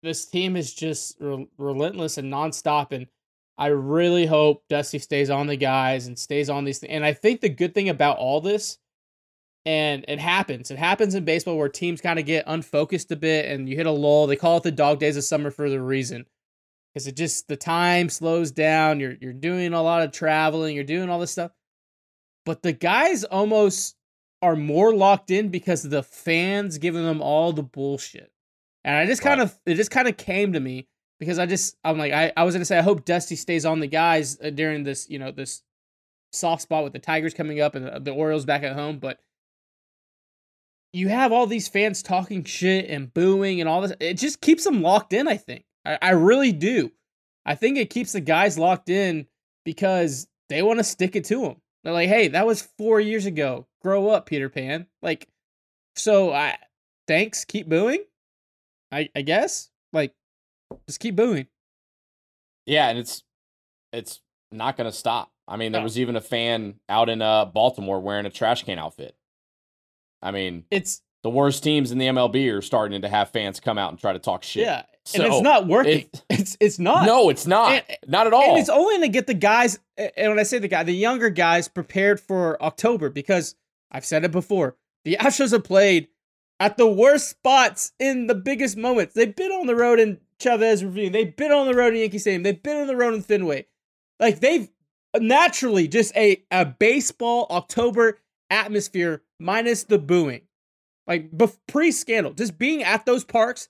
[0.05, 2.91] this team is just re- relentless and nonstop.
[2.91, 3.07] And
[3.57, 6.79] I really hope Dusty stays on the guys and stays on these.
[6.79, 8.77] Th- and I think the good thing about all this,
[9.65, 13.45] and it happens, it happens in baseball where teams kind of get unfocused a bit
[13.51, 14.27] and you hit a lull.
[14.27, 16.25] They call it the dog days of summer for the reason.
[16.93, 19.01] Because it just the time slows down.
[19.01, 20.75] You're you're doing a lot of traveling.
[20.75, 21.51] You're doing all this stuff,
[22.45, 23.97] but the guys almost
[24.41, 28.31] are more locked in because the fans giving them all the bullshit.
[28.85, 29.49] And I just kind Right.
[29.49, 30.87] of it just kind of came to me
[31.19, 33.81] because I just I'm like I, I was gonna say I hope Dusty stays on
[33.81, 35.63] the guys uh, during this you know this
[36.31, 39.19] soft spot with the Tigers coming up and the, the Orioles back at home, but
[40.93, 43.93] you have all these fans talking shit and booing and all this.
[43.99, 45.27] It just keeps them locked in.
[45.27, 46.91] I think I, I really do.
[47.45, 49.27] I think it keeps the guys locked in
[49.65, 51.55] because they want to stick it to them.
[51.83, 53.67] They're like, hey, that was four years ago.
[53.81, 54.87] Grow up, Peter Pan.
[55.01, 55.27] Like,
[55.95, 56.57] so I
[57.07, 57.45] thanks.
[57.45, 58.03] Keep booing.
[58.95, 60.13] I I guess like
[60.87, 61.47] just keep booing.
[62.65, 63.23] Yeah, and it's
[63.93, 65.31] it's not going to stop.
[65.47, 65.83] I mean, there No.
[65.83, 69.15] was even a fan out in uh, Baltimore wearing a trash can outfit.
[70.21, 73.77] I mean, It's the worst teams in the MLB are starting to have fans come
[73.77, 74.63] out and try to talk shit.
[74.63, 75.99] yeah, So, and it's not working.
[75.99, 77.05] it- it's it's not.
[77.05, 77.73] No, it's not.
[77.73, 78.49] And- not at all.
[78.49, 81.29] And it's only to get the guys, and when I say the guy, the younger
[81.29, 83.55] guys prepared for October because
[83.91, 84.75] I've said it before.
[85.03, 86.07] The Astros have played
[86.59, 89.13] at the worst spots in the biggest moments.
[89.13, 91.11] They've been on the road in Chavez Ravine.
[91.11, 92.43] They've been on the road in Yankee Stadium.
[92.43, 93.65] They've been on the road in Fenway.
[94.19, 94.69] Like they've
[95.19, 100.41] naturally just a, a baseball October atmosphere minus the booing.
[101.07, 101.29] Like
[101.67, 103.69] pre scandal, just being at those parks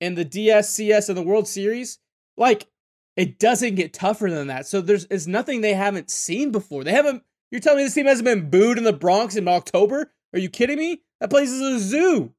[0.00, 1.98] in the DSCS and the World Series,
[2.36, 2.68] like
[3.16, 4.66] it doesn't get tougher than that.
[4.66, 6.84] So there's it's nothing they haven't seen before.
[6.84, 7.24] They haven't.
[7.50, 10.12] You're telling me this team hasn't been booed in the Bronx in October?
[10.32, 11.02] Are you kidding me?
[11.20, 12.32] That place is a zoo.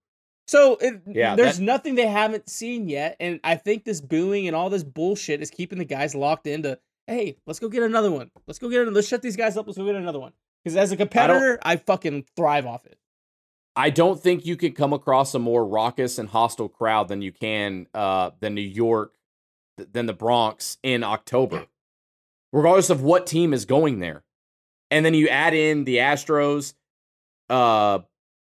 [0.47, 4.47] So it, Yeah, there's that- nothing they haven't seen yet, and I think this booing
[4.47, 6.79] and all this bullshit is keeping the guys locked into.
[7.07, 8.31] Hey, let's go get another one.
[8.47, 8.93] Let's go get it.
[8.93, 9.67] Let's shut these guys up.
[9.67, 10.33] Let's go get another one.
[10.63, 12.97] Because as a competitor, I, fucking thrive off it.
[13.75, 17.31] I don't think you can come across a more raucous and hostile crowd than you
[17.31, 19.15] can uh, than New York,
[19.77, 21.67] than the Bronx in October,
[22.51, 24.23] regardless of what team is going there.
[24.91, 26.73] And then you add in the Astros
[27.49, 27.99] uh,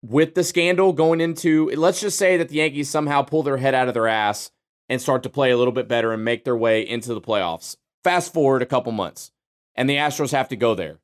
[0.02, 3.74] with the scandal going into, let's just say that the Yankees somehow pull their head
[3.74, 4.50] out of their ass
[4.88, 7.76] and start to play a little bit better and make their way into the playoffs.
[8.04, 9.32] Fast forward a couple months,
[9.74, 10.98] and the Astros have to go there.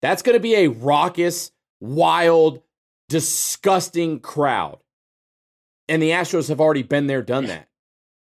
[0.00, 2.62] That's going to be a raucous, wild,
[3.08, 4.78] disgusting crowd.
[5.88, 7.68] And the Astros have already been there, done that.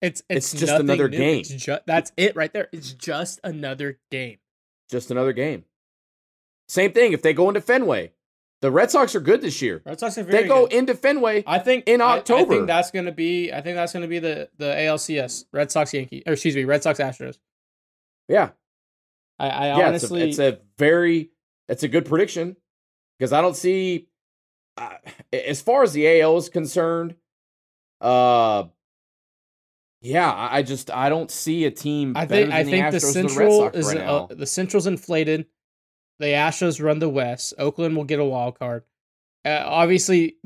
[0.00, 1.16] It's It's it's, just another new.
[1.18, 1.42] game.
[1.42, 2.68] Ju- that's it right there.
[2.72, 4.38] It's just another game.
[4.88, 5.64] Just another game.
[6.68, 8.12] Same thing if they go into Fenway.
[8.60, 9.82] The Red Sox are good this year.
[9.86, 10.72] Red Sox are very they go good.
[10.76, 11.44] into Fenway.
[11.46, 12.54] I think in I- I, October.
[12.54, 13.52] think that's gonna be.
[13.52, 16.82] I think that's gonna be the the ALCS Red Sox Yankee or excuse me Red
[16.82, 17.38] Sox Astros.
[18.28, 18.50] Yeah.
[19.38, 21.30] I, I yeah, honestly it's, a, it's a very
[21.68, 22.56] it's a good prediction
[23.18, 24.08] because I don't see
[24.76, 24.94] uh,
[25.32, 27.14] as far as the AL is concerned.
[28.00, 28.64] Uh,
[30.00, 32.14] yeah, I I just I don't see a team.
[32.16, 34.86] I think I think the, the Astros the central Sox is right uh, the central's
[34.88, 35.46] inflated.
[36.18, 37.54] The Astros run the West.
[37.58, 38.84] Oakland will get a wild card.
[39.44, 40.36] Uh, obviously,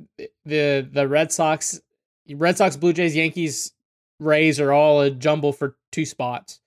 [0.45, 1.81] the the Red Sox,
[2.31, 3.73] Red Sox, Blue Jays, Yankees,
[4.21, 6.61] Rays are all a jumble for two spots.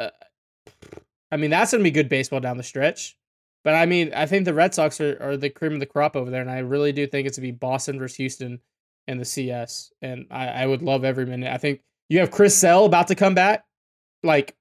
[0.00, 0.10] Uh,
[1.30, 3.16] I mean, that's gonna be good baseball down the stretch.
[3.64, 6.16] But I mean, I think the Red Sox are, are the cream of the crop
[6.16, 8.60] over there, and I really do think it's gonna be Boston versus Houston
[9.06, 9.92] in the CS.
[10.00, 11.52] And I, I would love every minute.
[11.52, 13.64] I think you have Chris Sale about to come back.
[14.22, 14.56] Like,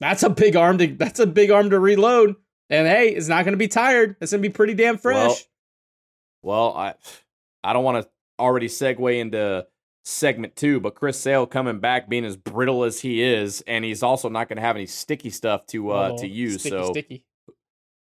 [0.00, 2.36] that's a big arm to that's a big arm to reload.
[2.70, 4.16] And hey, it's not gonna be tired.
[4.20, 5.44] It's gonna be pretty damn fresh.
[6.42, 6.94] Well, well I
[7.62, 9.66] I don't want to already segue into
[10.04, 14.02] segment two, but Chris Sale coming back being as brittle as he is, and he's
[14.02, 16.60] also not going to have any sticky stuff to uh Oh, to use.
[16.60, 17.24] sticky, so sticky.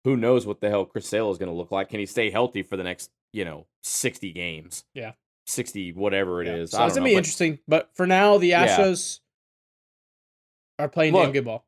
[0.05, 1.89] who knows what the hell Chris Sale is going to look like?
[1.91, 4.85] Can he stay healthy for the next you know sixty games?
[4.95, 5.13] Yeah.
[5.47, 6.73] sixty whatever it is.
[6.73, 6.79] Yeah.
[6.79, 7.59] I So it's don't gonna be but interesting.
[7.69, 8.67] But for now, the Yeah.
[8.79, 9.21] Astros
[10.79, 11.65] are playing damn good ball.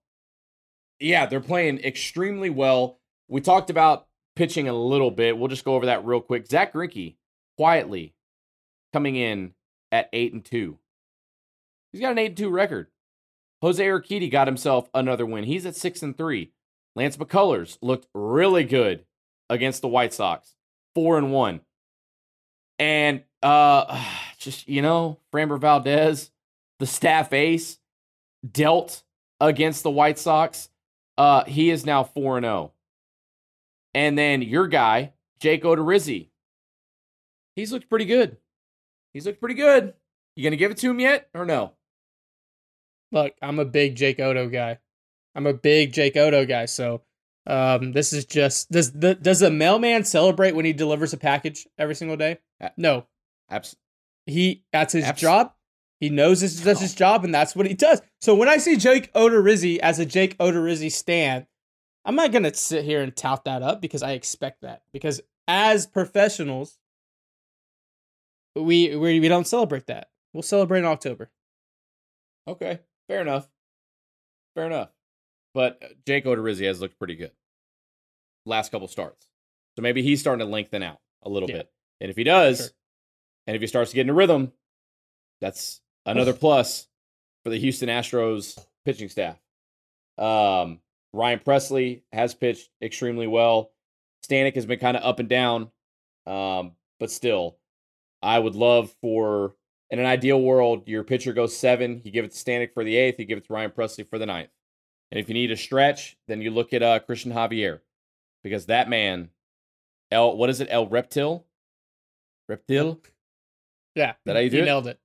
[1.00, 2.98] Yeah, they're playing extremely well.
[3.28, 5.36] We talked about pitching a little bit.
[5.36, 6.46] We'll just go over that real quick.
[6.46, 7.16] Zack Greinke
[7.56, 8.14] quietly
[8.92, 9.54] coming in
[9.92, 10.78] at eight and two.
[11.92, 12.88] He's got an eight and two record.
[13.62, 15.44] Jose Urquidy got himself another win.
[15.44, 16.52] He's at six and three.
[16.96, 19.04] Lance McCullers looked really good
[19.48, 20.54] against the White Sox,
[20.94, 21.60] four and one.
[22.78, 24.04] And uh,
[24.38, 26.30] just you know, Framber Valdez,
[26.78, 27.78] the staff ace,
[28.48, 29.02] dealt
[29.40, 30.68] against the White Sox.
[31.16, 32.72] Uh, he is now 4 0.
[33.94, 36.28] And then your guy, Jake Odorizzi,
[37.54, 38.36] he's looked pretty good.
[39.12, 39.94] He's looked pretty good.
[40.34, 41.72] You going to give it to him yet or no?
[43.12, 44.78] Look, I'm a big Jake Odo guy.
[45.36, 46.64] I'm a big Jake Odo guy.
[46.66, 47.02] So
[47.46, 51.66] um, this is just does the does the mailman celebrate when he delivers a package
[51.78, 52.38] every single day?
[52.76, 53.06] No,
[53.48, 53.76] Abs-
[54.26, 55.52] he that's his Abs- job.
[56.00, 58.02] He knows this that's his job, and that's what he does.
[58.20, 61.46] So when I see Jake Odorizzi as a Jake Odorizzi stand,
[62.04, 64.82] I'm not gonna sit here and tout that up because I expect that.
[64.92, 66.78] Because as professionals,
[68.54, 70.08] we we, we don't celebrate that.
[70.32, 71.30] We'll celebrate in October.
[72.48, 73.48] okay, fair enough.
[74.54, 74.90] Fair enough.
[75.54, 77.32] But uh, Jake Odorizzi has looked pretty good
[78.46, 79.26] last couple starts.
[79.76, 81.58] So maybe he's starting to lengthen out a little Yeah.
[81.58, 81.72] bit.
[82.00, 82.66] And if he does, Sure.
[83.46, 84.52] and if he starts to get in a rhythm,
[85.40, 86.86] that's another plus
[87.42, 89.36] for the Houston Astros pitching staff.
[90.18, 90.80] Um,
[91.12, 93.70] Ryan Pressly has pitched extremely well.
[94.26, 95.70] Stanek has been kind of up and down,
[96.26, 97.58] um, but still,
[98.22, 99.54] I would love for
[99.90, 102.96] in an ideal world, your pitcher goes seven, you give it to Stanek for the
[102.96, 104.50] eighth, you give it to Ryan Pressly for the ninth.
[105.12, 107.80] And if you need a stretch, then you look at uh, Cristian Javier,
[108.42, 109.28] because that man,
[110.10, 111.44] El, what is it, El Reptil?
[112.50, 112.98] Reptil?
[113.94, 114.98] Yeah, That you do you nailed it.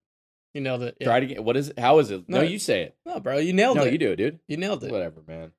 [0.54, 0.98] You nailed it.
[1.00, 1.08] Yeah.
[1.08, 1.44] Try to get.
[1.44, 1.80] What is it?
[1.80, 2.28] How is it?
[2.28, 2.96] No, No, you say it.
[3.06, 3.92] No, bro, you nailed No, it.
[3.94, 4.40] you do it, dude.
[4.48, 4.92] You nailed it.
[4.92, 5.52] Whatever, man.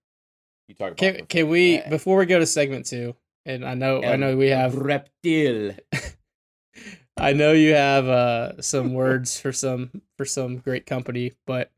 [0.69, 0.97] You talk about.
[0.99, 1.89] Can can we Yeah.
[1.89, 3.15] before we go to segment two?
[3.47, 5.75] And I know I know we have reptile.
[7.17, 11.71] I know you have uh, some words for some for some great company, but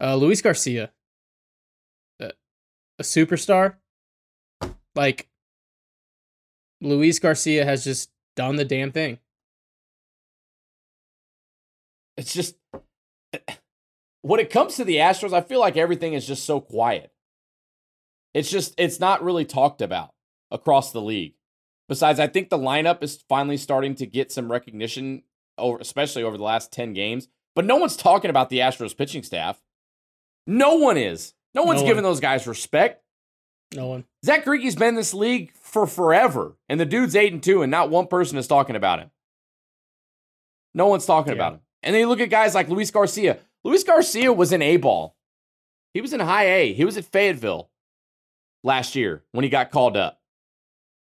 [0.00, 0.92] uh, Luis Garcia,
[2.20, 2.30] uh,
[2.98, 3.76] a superstar,
[4.94, 5.28] like
[6.80, 9.18] Luis Garcia has just done the damn thing.
[12.16, 12.56] It's just
[14.22, 17.10] when it comes to the Astros, I feel like everything is just so quiet.
[18.34, 20.10] It's just it's not really talked about
[20.50, 21.34] across the league.
[21.88, 25.22] Besides, I think the lineup is finally starting to get some recognition
[25.58, 29.22] over especially over the last 10 games, but no one's talking about the Astros pitching
[29.22, 29.60] staff.
[30.46, 31.34] No one is.
[31.54, 32.10] No one's No giving one.
[32.10, 33.02] those guys respect.
[33.74, 34.04] No one.
[34.24, 37.70] Zack Greinke's been in this league for forever, and the dude's eight and two, and
[37.70, 39.10] not one person is talking about him.
[40.74, 41.36] No one's talking Yeah.
[41.36, 41.60] about him.
[41.82, 43.38] And then you look at guys like Luis Garcia.
[43.64, 45.16] Luis Garcia was in A ball.
[45.94, 46.72] He was in high A.
[46.72, 47.70] He was at Fayetteville
[48.64, 50.20] last year when he got called up.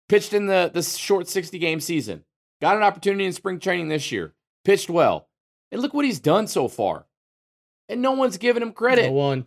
[0.08, 2.24] Pitched in the, the short 60 game season.
[2.60, 4.34] Got an opportunity in spring training this year.
[4.64, 5.28] Pitched well.
[5.70, 7.06] And look what he's done so far.
[7.88, 9.06] And no one's giving him credit.
[9.06, 9.46] No one.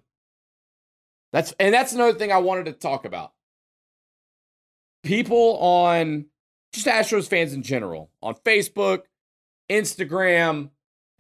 [1.34, 3.32] That's and that's another thing I wanted to talk about.
[5.04, 6.26] People on
[6.74, 9.04] just Astros fans in general, on Facebook,
[9.70, 10.70] Instagram,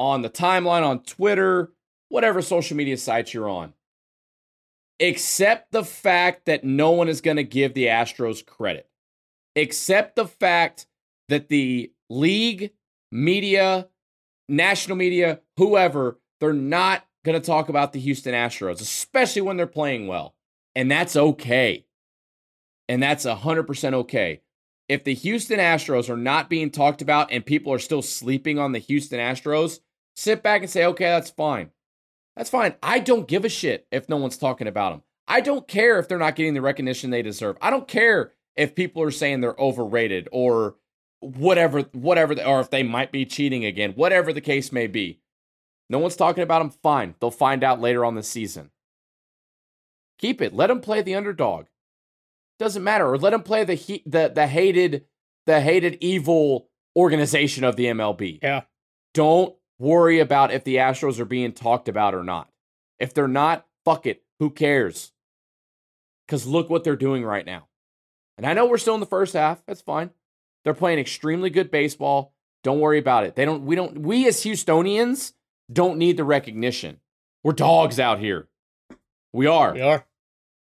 [0.01, 1.71] on the timeline, on Twitter,
[2.09, 3.71] whatever social media sites you're on.
[4.99, 8.89] Accept the fact that no one is going to give the Astros credit.
[9.55, 10.87] Accept the fact
[11.29, 12.71] that the league,
[13.11, 13.89] media,
[14.49, 19.67] national media, whoever, they're not going to talk about the Houston Astros, especially when they're
[19.67, 20.33] playing well.
[20.75, 21.85] And that's okay.
[22.89, 24.41] And that's 100% okay.
[24.89, 28.71] If the Houston Astros are not being talked about and people are still sleeping on
[28.71, 29.79] the Houston Astros,
[30.21, 31.71] sit back and say, okay, that's fine.
[32.35, 32.75] That's fine.
[32.81, 35.01] I don't give a shit if no one's talking about them.
[35.27, 37.57] I don't care if they're not getting the recognition they deserve.
[37.61, 40.75] I don't care if people are saying they're overrated or
[41.19, 45.19] whatever, whatever, or if they might be cheating again, whatever the case may be.
[45.89, 46.71] No one's talking about them.
[46.83, 47.15] Fine.
[47.19, 48.71] They'll find out later on the season.
[50.19, 50.53] Keep it.
[50.53, 51.65] Let them play the underdog.
[52.59, 53.09] Doesn't matter.
[53.09, 55.05] Or let them play the he- the the hated
[55.47, 58.39] the hated evil organization of the MLB.
[58.41, 58.61] Yeah.
[59.13, 62.49] Don't worry about if the Astros are being talked about or not.
[62.99, 64.23] If they're not, fuck it.
[64.39, 65.11] Who cares?
[66.25, 67.67] Because look what they're doing right now.
[68.37, 69.65] And I know we're still in the first half.
[69.65, 70.11] That's fine.
[70.63, 72.33] They're playing extremely good baseball.
[72.63, 73.35] Don't worry about it.
[73.35, 73.65] They don't.
[73.65, 73.99] We don't.
[74.01, 75.33] We as Houstonians
[75.71, 76.99] don't need the recognition.
[77.43, 78.47] We're dogs out here.
[79.33, 79.73] We are.
[79.73, 80.05] We are.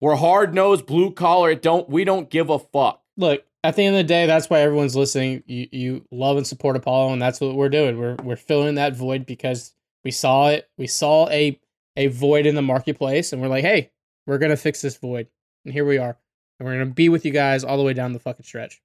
[0.01, 1.51] We're hard nosed, blue collar.
[1.51, 1.89] It don't.
[1.89, 3.01] We don't give a fuck.
[3.15, 5.43] Look, at the end of the day, that's why everyone's listening.
[5.47, 7.97] You you love and support Apollo, and that's what we're doing.
[7.97, 9.73] We're we're filling that void because
[10.03, 10.69] we saw it.
[10.77, 11.59] We saw a
[11.97, 13.91] a void in the marketplace, and we're like, hey,
[14.27, 15.27] we're gonna fix this void,
[15.63, 16.17] and here we are,
[16.59, 18.81] and we're gonna be with you guys all the way down the fucking stretch.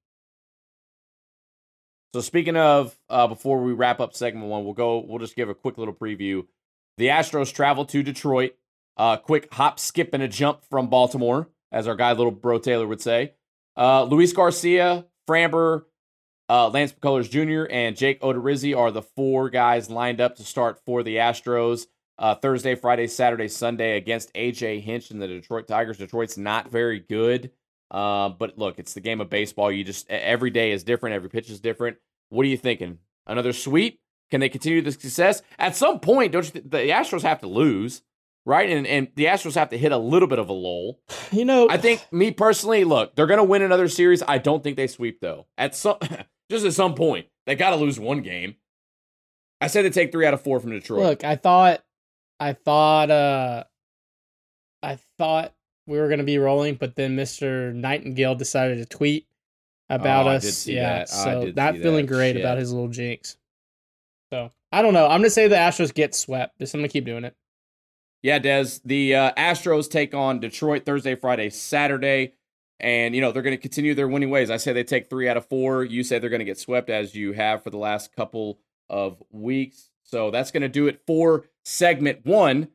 [2.15, 5.05] So speaking of, uh, before we wrap up segment one, we'll go.
[5.07, 6.47] We'll just give a quick little preview.
[6.97, 8.57] The Astros travel to Detroit.
[8.97, 12.87] Uh, quick hop, skip, and a jump from Baltimore, as our guy Little Bro Taylor
[12.87, 13.35] would say.
[13.81, 15.85] Uh, Luis Garcia, Framber,
[16.51, 20.79] uh, Lance McCullers Jr., and Jake Odorizzi are the four guys lined up to start
[20.85, 21.87] for the Astros
[22.19, 25.97] uh, Thursday, Friday, Saturday, Sunday against AJ Hinch and the Detroit Tigers.
[25.97, 27.53] Detroit's not very good.
[27.91, 29.73] Uh, but look, it's the game of baseball.
[29.73, 31.17] You just every day is different.
[31.17, 31.97] Every pitch is different.
[32.29, 32.99] What are you thinking?
[33.27, 34.01] Another sweep?
[34.31, 35.43] Can they continue the success?
[35.59, 36.61] At some point, don't you?
[36.61, 38.03] Th- the Astros have to lose.
[38.47, 38.69] Right?
[38.71, 41.01] And and the Astros have to hit a little bit of a lull.
[41.33, 44.23] You know, I think me personally, look, they're gonna win another series.
[44.27, 45.47] I don't think they sweep though.
[45.59, 45.97] At some
[46.51, 48.57] just at some point, they gotta lose one game.
[49.61, 51.01] I said they take three out of four from Detroit.
[51.03, 51.85] Look, I thought,
[52.41, 53.65] I thought, uh,
[54.83, 55.53] I thought
[55.87, 59.27] we were gonna be rolling, but then Mister Nightingale decided to tweet
[59.91, 60.67] about Oh, us.
[60.67, 61.09] yeah, that.
[61.09, 62.13] So not feeling that.
[62.13, 62.43] great Shit.
[62.43, 63.37] about his little jinx.
[64.33, 65.07] So I don't know.
[65.07, 66.59] I'm gonna say the Astros get swept.
[66.59, 67.35] Just I'm gonna keep doing it.
[68.23, 68.81] Yeah, Des.
[68.85, 72.35] The uh, Astros take on Detroit Thursday, Friday, Saturday.
[72.79, 74.51] And, you know, they're going to continue their winning ways.
[74.51, 75.85] I say they take three out of four.
[75.85, 78.59] You say they're going to get swept as you have for the last couple
[78.89, 79.91] of weeks.
[80.03, 82.69] So that's going to do it for segment one.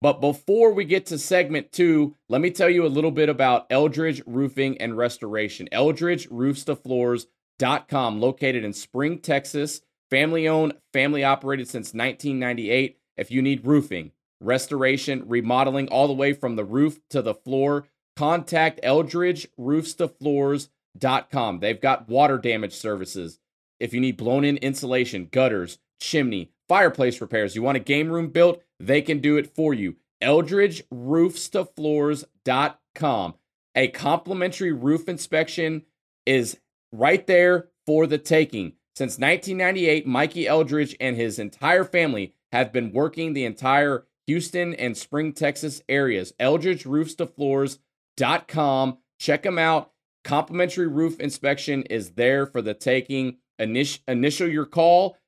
[0.00, 3.66] But before we get to segment two, let me tell you a little bit about
[3.70, 5.68] Eldridge Roofing and Restoration.
[5.70, 9.80] Eldridge Roofs to Floors.com, located in Spring, Texas.
[10.10, 12.98] Family owned, family operated since 1998.
[13.16, 14.10] If you need roofing,
[14.42, 17.86] restoration, remodeling, all the way from the roof to the floor,
[18.16, 21.60] contact Eldridge Roofs to Floors.com.
[21.60, 23.38] They've got water damage services.
[23.80, 28.28] If you need blown in insulation, gutters, chimney, fireplace repairs, you want a game room
[28.28, 29.96] built, they can do it for you.
[30.20, 33.34] Eldridge Roofs to Floors.com.
[33.74, 35.82] A complimentary roof inspection
[36.26, 36.58] is
[36.92, 38.74] right there for the taking.
[38.94, 44.96] Since 1998, Mikey Eldridge and his entire family have been working the entire Houston and
[44.96, 46.32] Spring, Texas areas.
[46.40, 48.96] Eldridge Roofs to Floors.com.
[49.20, 49.92] Check them out.
[50.24, 53.36] Complimentary roof inspection is there for the taking.
[53.60, 55.18] Init- initial your call,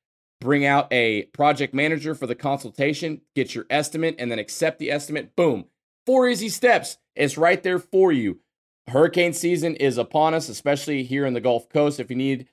[0.41, 4.89] bring out a project manager for the consultation, get your estimate, and then accept the
[4.89, 5.35] estimate.
[5.35, 5.65] Boom.
[6.07, 6.97] Four easy steps.
[7.15, 8.39] It's right there for you.
[8.87, 11.99] Hurricane season is upon us, especially here in the Gulf Coast.
[11.99, 12.47] If you need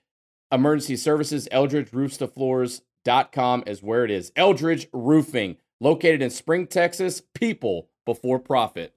[0.53, 4.33] emergency services, Eldridge Roofs to Floors.com is where it is.
[4.37, 7.21] Eldridge Roofing, located in Spring, Texas.
[7.35, 8.95] People before profit.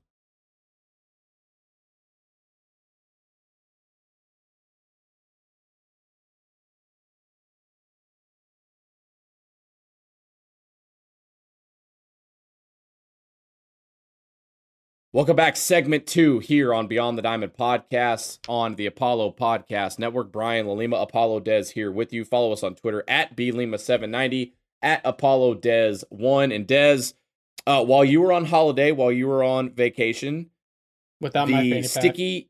[15.11, 20.29] Welcome back, segment two here on Beyond the Diamond podcast on the Apollo Podcast Network.
[20.29, 22.25] Brian LaLima, Apollo Des here with you.
[22.25, 24.51] Follow us on Twitter at BLima790,
[24.85, 26.51] at Apollo Des 1.
[26.53, 26.99] And Des,
[27.67, 30.51] uh, while you were on holiday, while you were on vacation,
[31.19, 31.91] Without my the fanny pack.
[31.91, 32.49] sticky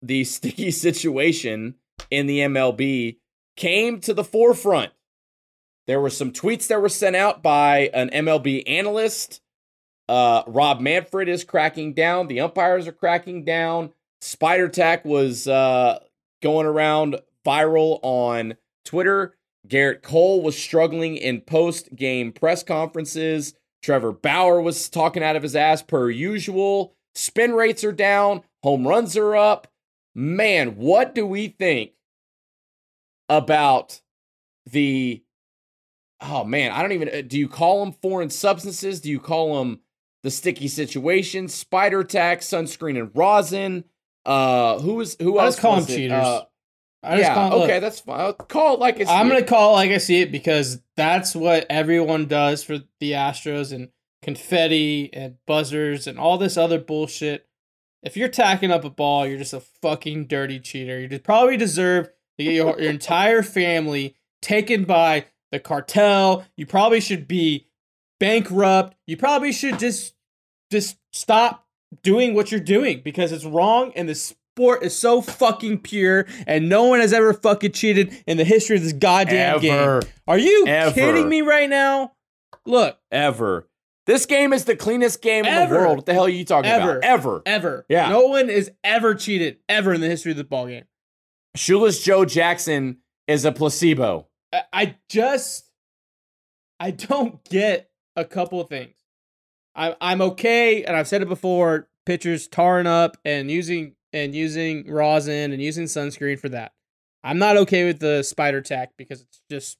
[0.00, 1.74] the sticky situation
[2.10, 3.16] in the MLB
[3.56, 4.92] came to the forefront.
[5.86, 9.42] There were some tweets that were sent out by an MLB analyst.
[10.08, 12.28] Uh, Rob Manfred is cracking down.
[12.28, 13.92] The umpires are cracking down.
[14.20, 15.98] Spider Tack was uh,
[16.42, 18.54] going around viral on
[18.84, 19.36] Twitter.
[19.68, 23.54] Gerrit Cole was struggling in post game press conferences.
[23.82, 26.94] Trevor Bauer was talking out of his ass per usual.
[27.14, 28.42] Spin rates are down.
[28.62, 29.68] Home runs are up.
[30.14, 31.92] Man, what do we think
[33.28, 34.00] about
[34.70, 35.22] the.
[36.20, 37.08] Oh, man, I don't even.
[37.08, 39.00] uh, Do you call them foreign substances?
[39.00, 39.80] Do you call them
[40.22, 41.48] the sticky situation?
[41.48, 43.84] Spider attack, sunscreen, and rosin.
[44.24, 45.54] Uh, who was who I else?
[45.56, 46.12] just call them cheaters.
[46.24, 46.42] Uh,
[47.04, 48.20] I just yeah, 'em- look, okay, that's fine.
[48.20, 49.10] I'll Call it like it's.
[49.10, 53.12] I'm gonna call it like I see it because that's what everyone does for the
[53.12, 53.90] Astros and
[54.22, 57.46] confetti and buzzers and all this other bullshit.
[58.02, 60.98] If you're tacking up a ball, you're just a fucking dirty cheater.
[61.00, 66.44] You just probably deserve to get your, your entire family taken by the cartel.
[66.56, 67.66] You probably should be
[68.20, 68.96] bankrupt.
[69.06, 70.14] You probably should just
[70.70, 71.66] just stop
[72.02, 76.68] doing what you're doing because it's wrong and the sport is so fucking pure and
[76.68, 80.00] no one has ever fucking cheated in the history of this goddamn Ever.
[80.00, 80.10] game.
[80.28, 80.94] Are you Ever.
[80.94, 82.12] kidding me right now?
[82.64, 83.68] Look, ever.
[84.06, 85.96] This game is the cleanest game in the world.
[85.96, 86.98] What the hell are you talking Ever.
[86.98, 87.04] about?
[87.04, 87.42] Ever.
[87.46, 87.86] ever.
[87.88, 88.10] Yeah.
[88.10, 90.84] No one is ever cheated ever in the history of the ball game.
[91.56, 94.28] Shoeless Joe Jackson is a placebo.
[94.52, 95.68] I, I just
[96.78, 98.94] I don't get a couple of things.
[99.74, 104.90] I I'm okay, and I've said it before, pitchers tarring up and using and using
[104.90, 106.72] rosin and using sunscreen for that.
[107.22, 109.78] I'm not okay with the spider tack because it's just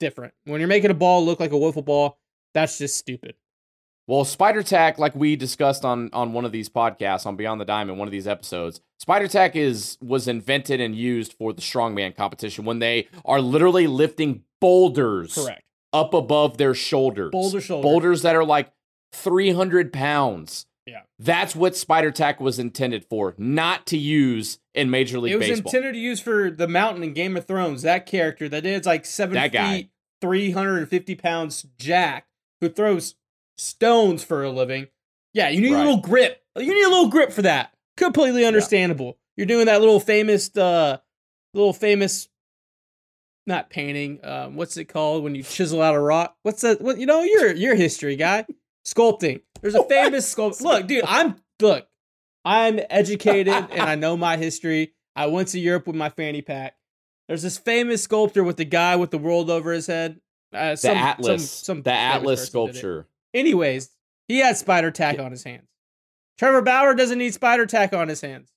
[0.00, 0.34] different.
[0.44, 2.18] When you're making a ball look like a wiffle ball,
[2.52, 3.36] that's just stupid.
[4.06, 7.66] Well, Spider Tack, like we discussed on on one of these podcasts on Beyond the
[7.66, 12.16] Diamond, one of these episodes, Spider Tack is was invented and used for the strongman
[12.16, 15.62] competition when they are literally lifting boulders Correct.
[15.92, 17.30] up above their shoulders.
[17.30, 17.82] Boulder shoulder.
[17.82, 18.72] Boulders that are like
[19.12, 20.64] 300 pounds.
[20.88, 21.02] Yeah.
[21.18, 25.48] That's what Spider Tack was intended for, not to use in Major League It was
[25.48, 25.70] Baseball.
[25.70, 27.82] intended to use for the mountain in Game of Thrones.
[27.82, 29.76] That character that is like seven That guy.
[29.76, 32.26] feet, three hundred and fifty pounds, Jack,
[32.60, 33.16] who throws
[33.56, 34.86] stones for a living.
[35.34, 35.80] Yeah, you need Right.
[35.80, 36.42] a little grip.
[36.56, 37.74] You need a little grip for that.
[37.96, 39.18] Completely understandable.
[39.36, 40.98] You're doing that little famous, uh,
[41.54, 42.28] little famous,
[43.46, 44.20] not painting.
[44.24, 46.36] Um, what's it called when you chisel out a rock?
[46.42, 46.80] What's that?
[46.80, 47.22] What you know?
[47.22, 48.46] You're you're a history guy.
[48.94, 49.42] Sculpting.
[49.60, 50.60] There's a famous sculpt.
[50.60, 51.86] Look, dude, I'm look.
[52.44, 54.94] I'm educated and I know my history.
[55.14, 56.76] I went to Europe with my fanny pack.
[57.26, 60.20] There's this famous sculptor with the guy with the world over his head.
[60.54, 62.72] Uh, The some, Atlas, some, some the Atlas person did it.
[62.78, 63.06] sculpture.
[63.34, 63.90] Anyways,
[64.28, 65.68] he had spider tack on his hands.
[66.38, 68.50] Trevor Bauer doesn't need spider tack on his hands.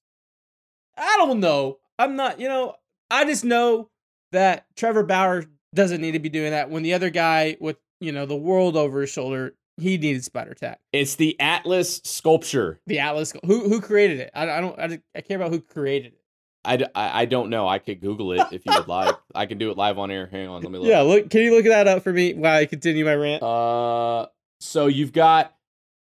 [0.97, 1.79] I don't know.
[1.99, 2.75] I'm not, you know,
[3.09, 3.89] I just know
[4.31, 8.11] that Trevor Bauer doesn't need to be doing that when the other guy with, you
[8.11, 10.79] know, the world over his shoulder, he needed spider tack.
[10.93, 12.79] It's the Atlas sculpture.
[12.87, 14.31] The Atlas, who who created it?
[14.33, 16.21] I, I don't, I, I care about who created it.
[16.63, 17.67] I I don't know.
[17.67, 19.15] I could Google it if you would like.
[19.35, 20.27] I can do it live on air.
[20.27, 20.87] Hang on, let me look.
[20.87, 23.41] Yeah, look, can you look that up for me while I continue my rant?
[23.41, 24.27] Uh,
[24.59, 25.55] so you've got,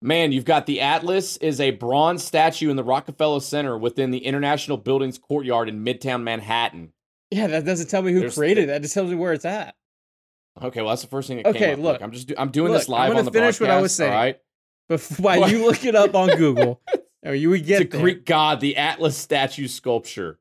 [0.03, 4.19] man, you've got the Atlas is a bronze statue in the Rockefeller Center within the
[4.19, 6.93] International Buildings courtyard in Midtown Manhattan.
[7.31, 8.67] Yeah, that doesn't tell me who There's- created it.
[8.67, 9.75] That just tells me where it's at.
[10.63, 11.79] Okay, well that's the first thing that Okay, came up.
[11.79, 12.01] look.
[12.01, 13.93] I'm just do- I'm doing Look, this I'm gonna on the finish what I was
[13.93, 14.11] saying.
[14.11, 14.39] All right,
[14.87, 16.81] But while you look it up on Google,
[17.25, 17.97] or you would get the.
[17.97, 20.39] Greek god, the Atlas statue sculpture.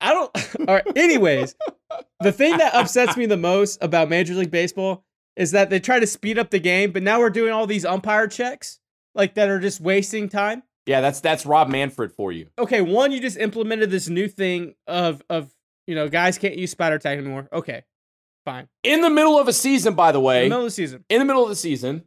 [0.00, 0.30] I don't.
[0.68, 0.96] All right.
[0.96, 1.54] Anyways,
[2.20, 5.04] the thing that upsets me the most about Major League Baseball
[5.36, 7.84] is that they try to speed up the game, but now we're doing all these
[7.84, 8.78] umpire checks
[9.14, 10.62] like that are just wasting time.
[10.86, 12.48] Yeah, that's that's Rob Manfred for you.
[12.58, 15.50] Okay, one, you just implemented this new thing of of
[15.86, 17.48] you know guys can't use spider tack anymore.
[17.52, 17.84] Okay,
[18.44, 18.68] fine.
[18.82, 20.44] In the middle of a season, by the way.
[20.44, 22.04] In the middle of the season, in the middle of the season,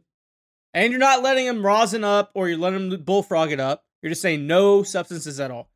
[0.74, 3.84] and you're not letting them rosin up or you're letting them bullfrog it up.
[4.02, 5.70] You're just saying no substances at all.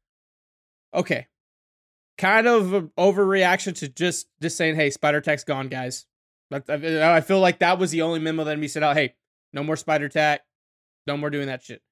[0.94, 1.26] Okay,
[2.18, 6.06] kind of a overreaction to just just saying, "Hey, spider tack's gone, guys."
[6.52, 8.96] I I feel like that was the only memo that we sent out.
[8.96, 9.14] Hey,
[9.52, 10.42] no more spider tack,
[11.06, 11.82] no more doing that shit.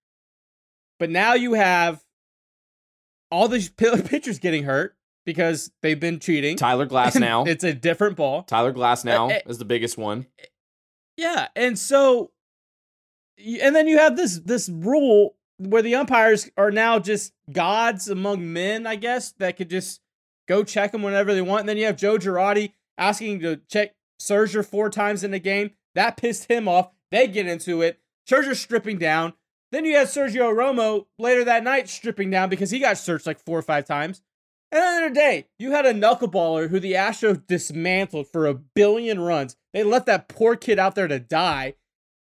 [0.99, 2.05] But now you have
[3.31, 4.97] all these pitchers getting hurt
[5.31, 6.57] because they've been cheating.
[6.57, 7.45] Tyler Glass now.
[7.45, 8.43] it's a different ball.
[8.43, 9.41] Tyler Glasnow eh.
[9.47, 10.27] is the biggest one.
[11.17, 12.33] Yeah, and so,
[13.39, 18.53] and then you have this this rule where the umpires are now just gods among
[18.53, 20.01] men, I guess, that could just
[20.49, 21.61] go check them whenever they want.
[21.61, 25.73] And then you have Joe Girardi asking to check Scherzer four times in a game.
[25.95, 26.91] That pissed him off.
[27.11, 28.01] They get into it.
[28.29, 29.35] Scherzer stripping down.
[29.73, 33.39] Then you had Sergio Romo later that night stripping down because he got searched like
[33.39, 34.23] four or five times.
[34.73, 39.21] And the other day, you had a knuckleballer who the Astros dismantled for a billion
[39.21, 39.57] runs.
[39.73, 41.75] They left that poor kid out there to die.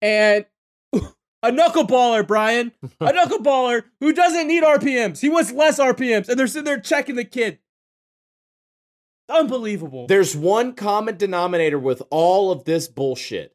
[0.03, 0.45] And
[0.93, 5.21] a knuckleballer, Brian, a knuckleballer who doesn't need RPMs.
[5.21, 6.29] He wants less RPMs.
[6.29, 7.61] And they're sitting there checking the kid.
[9.29, 10.07] Unbelievable.
[10.07, 13.55] There's one common denominator with all of this bullshit.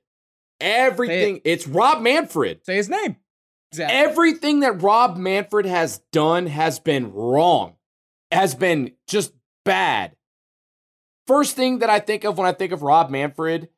[0.59, 2.65] Everything, it's Rob Manfred.
[2.65, 3.17] Say his name.
[3.73, 3.91] Zach.
[3.91, 7.75] Everything that Rob Manfred has done has been wrong,
[8.31, 9.33] has been just
[9.65, 10.15] bad.
[11.27, 13.69] First thing that I think of when I think of Rob Manfred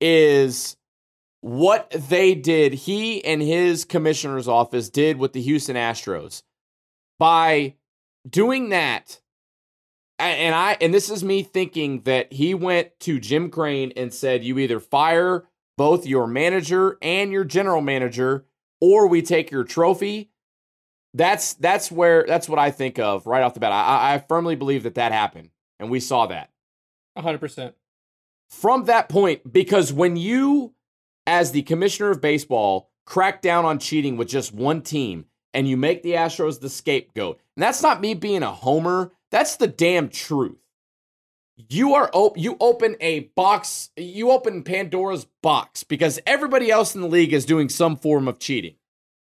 [0.00, 0.76] is
[1.40, 6.42] what they did, he and his commissioner's office did with the Houston Astros.
[7.18, 7.76] By
[8.28, 9.20] doing that,
[10.18, 14.44] and I and this is me thinking that he went to Jim Crane and said,
[14.44, 15.46] "You either fire
[15.76, 18.46] both your manager and your general manager,
[18.80, 20.30] or we take your trophy."
[21.16, 23.72] That's that's where that's what I think of right off the bat.
[23.72, 25.50] I, I firmly believe that that happened,
[25.80, 26.50] and we saw that
[27.16, 27.72] 100%.
[28.50, 30.74] from that point because when you
[31.26, 35.76] as the commissioner of baseball crack down on cheating with just one team and you
[35.76, 37.40] make the Astros the scapegoat.
[37.56, 40.58] And that's not me being a homer, that's the damn truth.
[41.56, 47.00] You are op- you open a box, you open Pandora's box because everybody else in
[47.00, 48.74] the league is doing some form of cheating.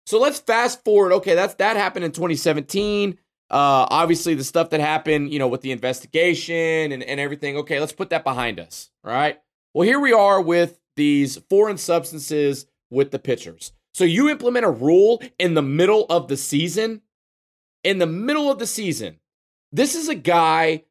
[0.05, 1.13] So let's fast forward.
[1.13, 3.17] Okay, that's that happened in 2017.
[3.49, 7.57] Uh, obviously, the stuff that happened, you know, with the investigation and, and everything.
[7.57, 8.89] Okay, let's put that behind us.
[9.03, 9.39] All right.
[9.73, 13.71] Well, here we are with these foreign substances with the pitchers.
[13.93, 17.01] So you implement a rule in the middle of the season.
[17.83, 19.19] In the middle of the season,
[19.71, 20.85] this is a guy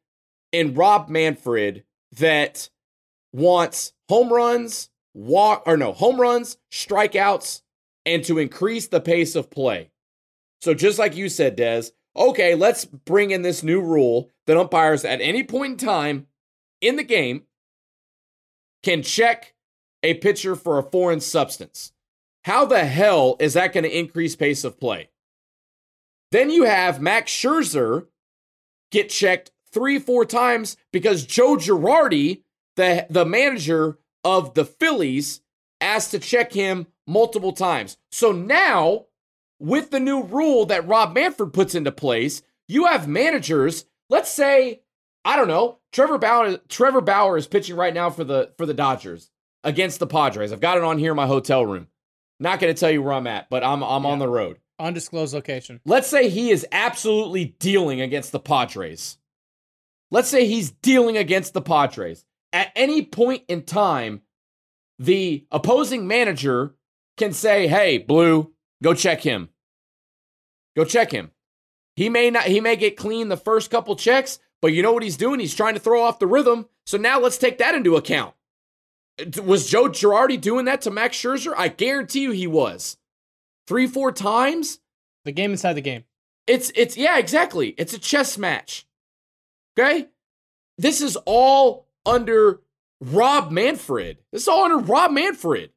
[0.53, 2.69] in Rob Manfred that
[3.33, 7.61] wants home runs, walk or no home runs, strikeouts,
[8.05, 9.91] and to increase the pace of play.
[10.61, 11.83] So just like you said, Des,
[12.15, 16.27] okay, let's bring in this new rule that umpires at any point in time
[16.81, 17.43] in the game
[18.83, 19.53] can check
[20.03, 21.91] a pitcher for a foreign substance.
[22.43, 25.09] How the hell is that going to increase pace of play?
[26.31, 28.07] Then you have Max Scherzer
[28.91, 32.43] get checked three, four times because Joe Girardi,
[32.75, 35.41] the, the manager of the Phillies,
[35.81, 37.97] asked to check him multiple times.
[38.11, 39.05] So now,
[39.59, 44.81] with the new rule that Rob Manfred puts into place, you have managers, let's say,
[45.23, 48.73] I don't know, Trevor Bauer Trevor Bauer is pitching right now for the for the
[48.73, 49.31] Dodgers
[49.63, 50.51] against the Padres.
[50.51, 51.87] I've got it on here in my hotel room.
[52.39, 54.09] Not going to tell you where I'm at, but I'm I'm Yeah.
[54.09, 54.59] on the road.
[54.77, 55.79] Undisclosed location.
[55.85, 59.17] Let's say he is absolutely dealing against the Padres.
[60.11, 62.25] Let's say he's dealing against the Padres.
[62.51, 64.21] At any point in time,
[64.99, 66.75] the opposing manager
[67.17, 68.53] can say, "Hey, Blue,
[68.83, 69.49] go check him.
[70.75, 71.31] Go check him."
[71.95, 75.03] He may not he may get clean the first couple checks, but you know what
[75.03, 75.39] he's doing?
[75.39, 76.67] He's trying to throw off the rhythm.
[76.85, 78.35] So now let's take that into account.
[79.43, 81.53] Was Joe Girardi doing that to Max Scherzer?
[81.55, 82.97] I guarantee you he was.
[83.67, 84.79] 3-4 times?
[85.23, 86.03] The game inside the game.
[86.47, 87.69] It's it's yeah, exactly.
[87.77, 88.85] It's a chess match.
[89.77, 90.07] Okay?
[90.77, 92.61] This is all under
[93.01, 94.17] Rob Manfred.
[94.31, 95.71] This is all under Rob Manfred.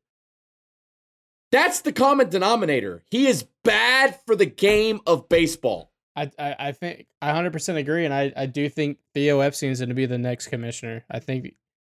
[1.51, 3.03] That's the common denominator.
[3.11, 5.92] He is bad for the game of baseball.
[6.14, 9.78] I, I, I think I 100% agree, and I, I do think Theo Epstein is
[9.78, 11.05] going to be the next commissioner.
[11.11, 11.55] I think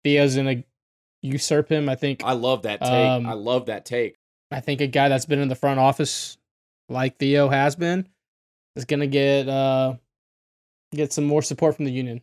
[0.05, 0.65] Theo's going to
[1.23, 1.89] usurp him.
[1.89, 2.91] I think I love that take.
[2.91, 4.17] Um, I love that take.
[4.51, 6.37] I think a guy that's been in the front office
[6.89, 8.09] like Theo has been
[8.77, 9.95] is going to get uh
[10.93, 12.23] get some more support from the union.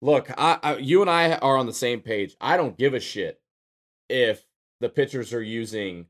[0.00, 2.36] Look, I, I you and I are on the same page.
[2.40, 3.40] I don't give a shit
[4.08, 4.44] if
[4.80, 6.06] the pitchers are using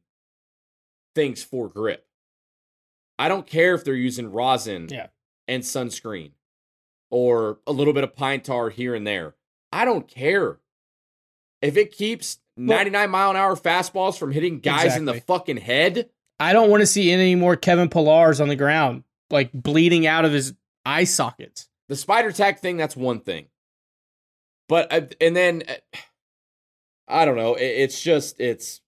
[1.18, 2.06] things for grip.
[3.18, 5.08] I don't care if they're using rosin Yeah.
[5.48, 6.30] and sunscreen
[7.10, 9.34] or a little bit of pine tar here and there.
[9.72, 10.58] I don't care.
[11.60, 16.08] If it keeps 99 mile an hour fastballs from hitting guys in the fucking head,
[16.38, 20.24] I don't want to see any more Kevin Pillars on the ground like bleeding out
[20.24, 20.54] of his
[20.86, 21.68] eye sockets.
[21.88, 23.46] the spider tack thing, that's one thing.
[24.68, 25.98] But, uh, and then, uh,
[27.08, 27.54] I don't know.
[27.56, 28.80] It's just, it's,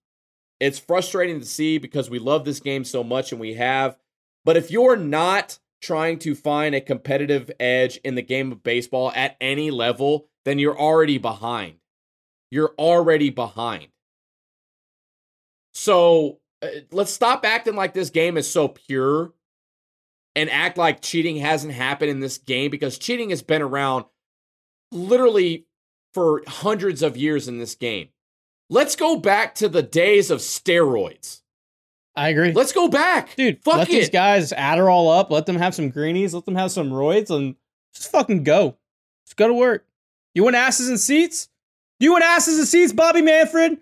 [0.61, 3.97] it's frustrating to see because we love this game so much and we have.
[4.45, 9.11] But if you're not trying to find a competitive edge in the game of baseball
[9.15, 11.77] at any level, then you're already behind.
[12.51, 13.87] You're already behind.
[15.73, 19.33] So uh, let's stop acting like this game is so pure
[20.35, 24.05] and act like cheating hasn't happened in this game because cheating has been around
[24.91, 25.65] literally
[26.13, 28.09] for hundreds of years in this game.
[28.71, 31.41] Let's go back to the days of steroids.
[32.15, 32.53] I agree.
[32.53, 33.35] Let's go back.
[33.35, 33.91] Dude, fuck let it.
[33.91, 37.55] these guys Adderall up, let them have some greenies, let them have some roids, and
[37.93, 38.77] just fucking go.
[39.25, 39.85] Just go to work.
[40.33, 41.49] You want asses and seats?
[41.99, 43.77] You want asses and seats, Bobby Manfred?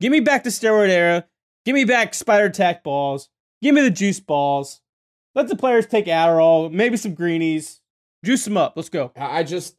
[0.00, 1.26] Give me back the steroid era.
[1.66, 3.28] Give me back spider tack balls.
[3.60, 4.80] Give me the juice balls.
[5.34, 7.82] Let the players take Adderall, maybe some greenies.
[8.24, 8.72] Juice them up.
[8.76, 9.12] Let's go.
[9.14, 9.76] I I just,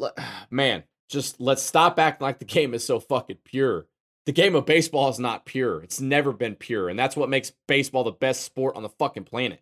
[0.50, 3.86] man, just let's stop acting like the game is so fucking pure.
[4.24, 5.82] The game of baseball is not pure.
[5.82, 6.88] It's never been pure.
[6.88, 9.60] And that's what makes baseball the best sport on the fucking planet.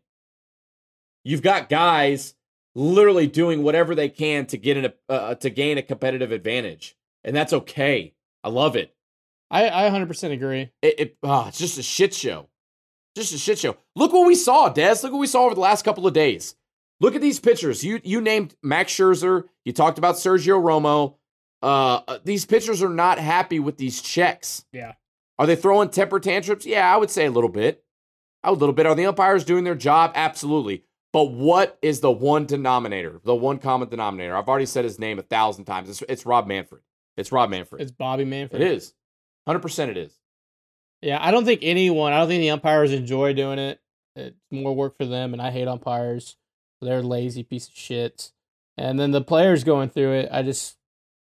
[1.25, 2.35] You've got guys
[2.75, 6.97] literally doing whatever they can to get in a, uh, to gain a competitive advantage.
[7.25, 8.15] And that's okay.
[8.45, 8.95] I love it.
[9.51, 10.71] I, I 100% agree.
[10.81, 12.49] It, it ah, it's just a shit show.
[13.17, 13.77] Just a shit show.
[13.97, 15.01] Look what we saw, Des.
[15.03, 16.55] Look what we saw over the last couple of days.
[17.01, 17.83] Look at these pitchers.
[17.83, 19.45] You you named Max Scherzer.
[19.65, 21.17] You talked about Sergio Romo.
[21.63, 24.65] Uh, uh, these pitchers are not happy with these checks.
[24.73, 24.95] Yeah.
[25.39, 26.67] Are they throwing temper tantrums?
[26.67, 27.85] Yeah, I would say a little bit.
[28.43, 28.87] A little bit.
[28.87, 30.13] Are the umpires doing their job?
[30.15, 30.85] Absolutely.
[31.13, 33.21] But what is the one denominator?
[33.25, 34.37] The one common denominator?
[34.37, 35.89] I've already said his name a thousand times.
[35.89, 36.83] It's, it's Rob Manfred.
[37.17, 37.83] It's Rob Manfred.
[37.83, 38.63] It's Bobby Manfred.
[38.63, 38.95] it is.
[39.49, 40.19] 100% it is.
[41.03, 43.81] Yeah, I don't think anyone, I don't think the umpires enjoy doing it.
[44.17, 46.37] It's more work for them, and I hate umpires.
[46.81, 48.33] They're lazy piece of shit.
[48.77, 50.77] And then the players going through it, I just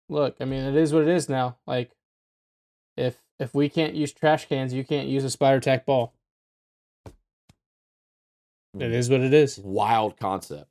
[0.10, 0.38] look.
[0.39, 1.58] I mean, it is what it is now.
[1.66, 1.91] Like,
[2.95, 6.14] if if we can't use trash cans, you can't use a spider tack ball.
[7.05, 8.93] It hmm.
[8.93, 9.60] is what it is.
[9.60, 10.70] wild concept.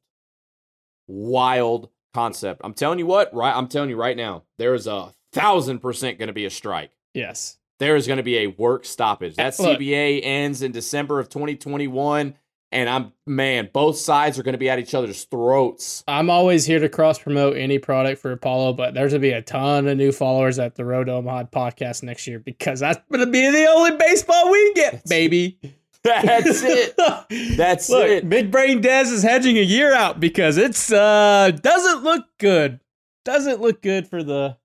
[1.06, 2.60] Wild concept.
[2.64, 3.54] I'm telling you what, right?
[3.54, 6.92] I'm telling you right now, there is a thousand percent going to be a strike.
[7.14, 7.58] Yes.
[7.78, 9.34] There is going to be a work stoppage.
[9.38, 9.78] Eh, that Look.
[9.78, 12.34] CBA ends in December of 2021,
[12.72, 16.04] and I'm man, both sides are going to be at each other's throats.
[16.08, 19.42] I'm always here to cross promote any product for Apollo, but there's gonna be a
[19.42, 23.50] ton of new followers at the Roto Mod podcast next year because that's gonna be
[23.50, 25.58] the only baseball we get, baby.
[26.02, 26.96] That's it.
[27.56, 28.28] That's Look, it.
[28.28, 32.80] Big Brain Dez is hedging a year out because it's uh doesn't look good.
[33.24, 34.56] Doesn't look good for the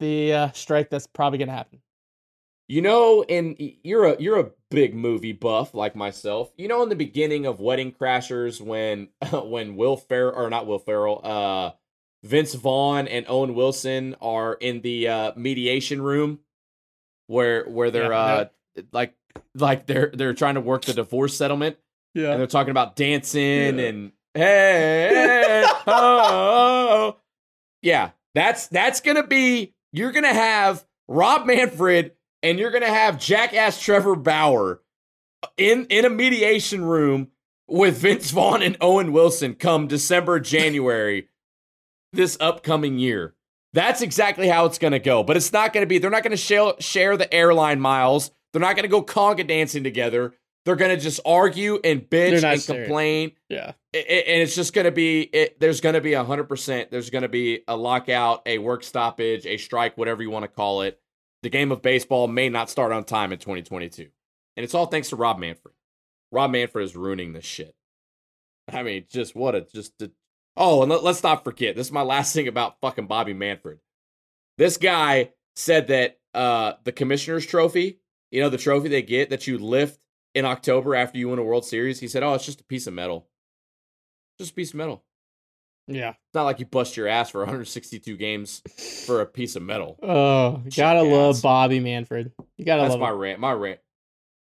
[0.00, 1.80] the uh, strike that's probably gonna happen.
[2.70, 6.52] You know, in you're a you're a big movie buff like myself.
[6.56, 10.78] You know, in the beginning of Wedding Crashers, when when Will Ferrell or not Will
[10.78, 11.72] Ferrell, uh,
[12.22, 16.38] Vince Vaughn and Owen Wilson are in the uh, mediation room
[17.26, 18.44] where where they're Yeah, uh
[18.92, 19.14] like
[19.56, 21.76] like they're they're trying to work the divorce settlement
[22.14, 22.30] Yeah.
[22.30, 27.16] and they're talking about dancing and hey, hey, oh,
[27.82, 32.12] yeah that's that's gonna be you're gonna have rob manfred
[32.42, 34.80] and you're gonna have jackass trevor bauer
[35.56, 37.28] in in a mediation room
[37.68, 41.28] with vince vaughn and owen wilson come december january
[42.12, 43.34] this upcoming year.
[43.72, 46.72] That's exactly how it's gonna go but it's not gonna be they're not gonna share,
[46.80, 48.30] share the airline miles.
[48.52, 50.34] They're not gonna go conga dancing together.
[50.64, 52.84] They're gonna just argue and bitch and sharing.
[52.84, 53.32] complain.
[53.48, 53.72] Yeah.
[53.92, 54.04] And
[54.42, 57.28] it's just going to be it, there's going to be a 100% there's going to
[57.28, 60.99] be a lockout a work stoppage a strike whatever you want to call it
[61.42, 64.08] the game of baseball may not start on time in 2022
[64.56, 65.74] and it's all thanks to rob manfred.
[66.32, 67.74] Rob manfred is ruining this shit.
[68.72, 70.10] I mean just what a just a,
[70.56, 73.78] oh and let, let's not forget this is my last thing about fucking bobby manfred.
[74.58, 77.98] This guy said that uh the commissioner's trophy
[78.30, 79.98] you know the trophy they get that you lift
[80.32, 82.86] in october after you win a world series he said oh it's just a piece
[82.86, 83.26] of metal.
[84.38, 85.04] Just a piece of metal.
[85.90, 86.10] Yeah.
[86.10, 88.62] It's not like you bust your ass for 162 games
[89.06, 89.98] for a piece of metal.
[90.02, 91.12] Oh, you gotta Jackass.
[91.12, 92.32] love Bobby Manfred.
[92.56, 93.16] You gotta That's love my him.
[93.18, 93.40] rant.
[93.40, 93.80] My rant.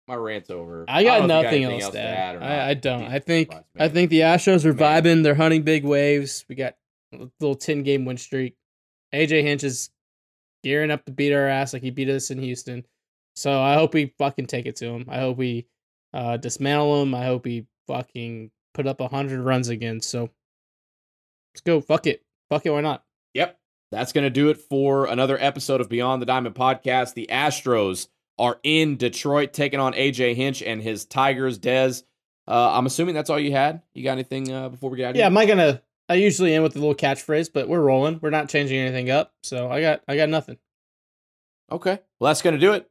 [0.06, 0.84] My rant's over.
[0.88, 2.36] I got don't know if you nothing anything else to to add.
[2.36, 2.68] or I.
[2.70, 3.02] I don't.
[3.02, 5.02] I think Christ, I think the Astros are Man.
[5.02, 5.22] vibing.
[5.22, 6.46] They're hunting big waves.
[6.48, 6.76] We got
[7.12, 8.56] a little ten game win streak.
[9.14, 9.90] AJ Hinch is
[10.64, 12.84] gearing up to beat our ass like he beat us in Houston.
[13.36, 15.04] So I hope we fucking take it to him.
[15.08, 15.66] I hope we
[16.14, 17.14] uh, dismantle him.
[17.14, 20.00] I hope he fucking put up hundred runs again.
[20.00, 20.30] So
[21.58, 21.80] let's go.
[21.80, 22.22] Fuck it.
[22.50, 22.70] Fuck it.
[22.70, 23.04] Why not?
[23.34, 23.58] Yep.
[23.90, 27.14] That's going to do it for another episode of Beyond the Diamond podcast.
[27.14, 31.58] The Astros are in Detroit taking on AJ Hinch and his Tigers.
[31.58, 32.04] Dez,
[32.46, 33.82] uh, I'm assuming that's all you had.
[33.94, 35.26] You got anything uh, before we get out of Yeah, here?
[35.26, 35.82] am I gonna?
[36.08, 38.20] I usually end with a little catchphrase, but we're rolling.
[38.22, 39.32] We're not changing anything up.
[39.42, 40.58] So I got I got nothing.
[41.72, 41.98] Okay.
[42.20, 42.88] Well, that's going to do it.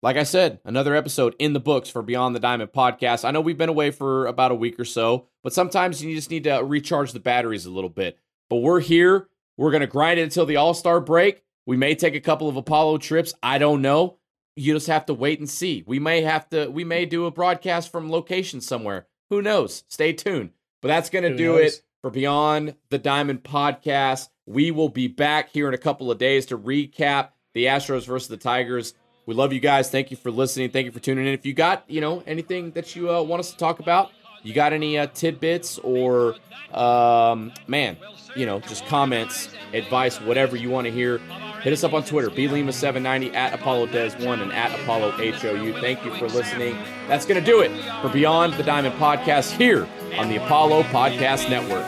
[0.00, 3.24] Like I said, another episode in the books for Beyond the Diamond podcast.
[3.24, 6.30] I know we've been away for about a week or so, but sometimes you just
[6.30, 8.16] need to recharge the batteries a little bit.
[8.48, 9.28] But we're here.
[9.56, 11.42] We're going to grind it until the All Star break.
[11.66, 13.34] We may take a couple of Apollo trips.
[13.42, 14.18] I don't know.
[14.54, 15.82] You just have to wait and see.
[15.84, 19.08] We may have to, we may do a broadcast from location somewhere.
[19.30, 19.82] Who knows?
[19.88, 20.50] Stay tuned.
[20.80, 21.74] But that's going to do knows?
[21.74, 24.28] it for Beyond the Diamond podcast.
[24.46, 28.28] We will be back here in a couple of days to recap the Astros versus
[28.28, 28.94] the Tigers.
[29.28, 29.90] We love you guys.
[29.90, 30.70] Thank you for listening.
[30.70, 31.34] Thank you for tuning in.
[31.34, 34.10] If you got, you know, anything that you uh, want us to talk about,
[34.42, 36.36] you got any uh, tidbits or,
[36.72, 37.98] um, man,
[38.34, 41.18] you know, just comments, advice, whatever you want to hear,
[41.60, 45.74] hit us up on Twitter, blima790 at Apollo Des1 and at Apollo HOU.
[45.74, 46.78] Thank you for listening.
[47.06, 47.70] That's going to do it
[48.00, 51.84] for Beyond the Diamond podcast here on the Apollo Podcast Network.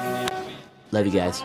[0.93, 1.43] Love you guys.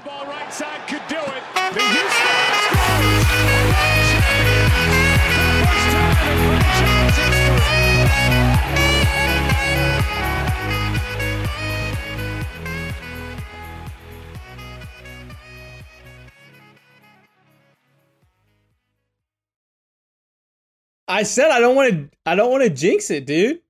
[21.07, 22.09] I said I don't want to.
[22.25, 23.61] I don't want to jinx it, dude.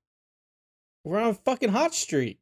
[1.04, 2.40] We're on fucking hot streak.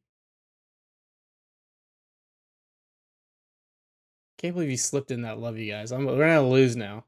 [4.38, 5.38] Can't believe you slipped in that.
[5.38, 5.90] Love you guys.
[5.90, 6.04] I'm.
[6.06, 7.04] We're gonna lose now.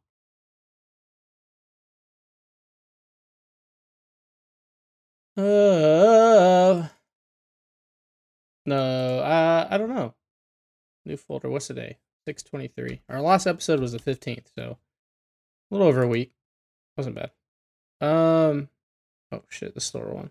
[5.37, 6.89] Uh.
[8.65, 10.15] No, uh, I don't know.
[11.05, 11.49] New folder.
[11.49, 11.99] What's today?
[12.25, 13.03] Six twenty three.
[13.09, 14.79] Our last episode was the fifteenth, so
[15.71, 16.33] a little over a week.
[16.97, 17.31] Wasn't bad.
[18.01, 18.69] Um.
[19.33, 20.31] Oh shit, the store one.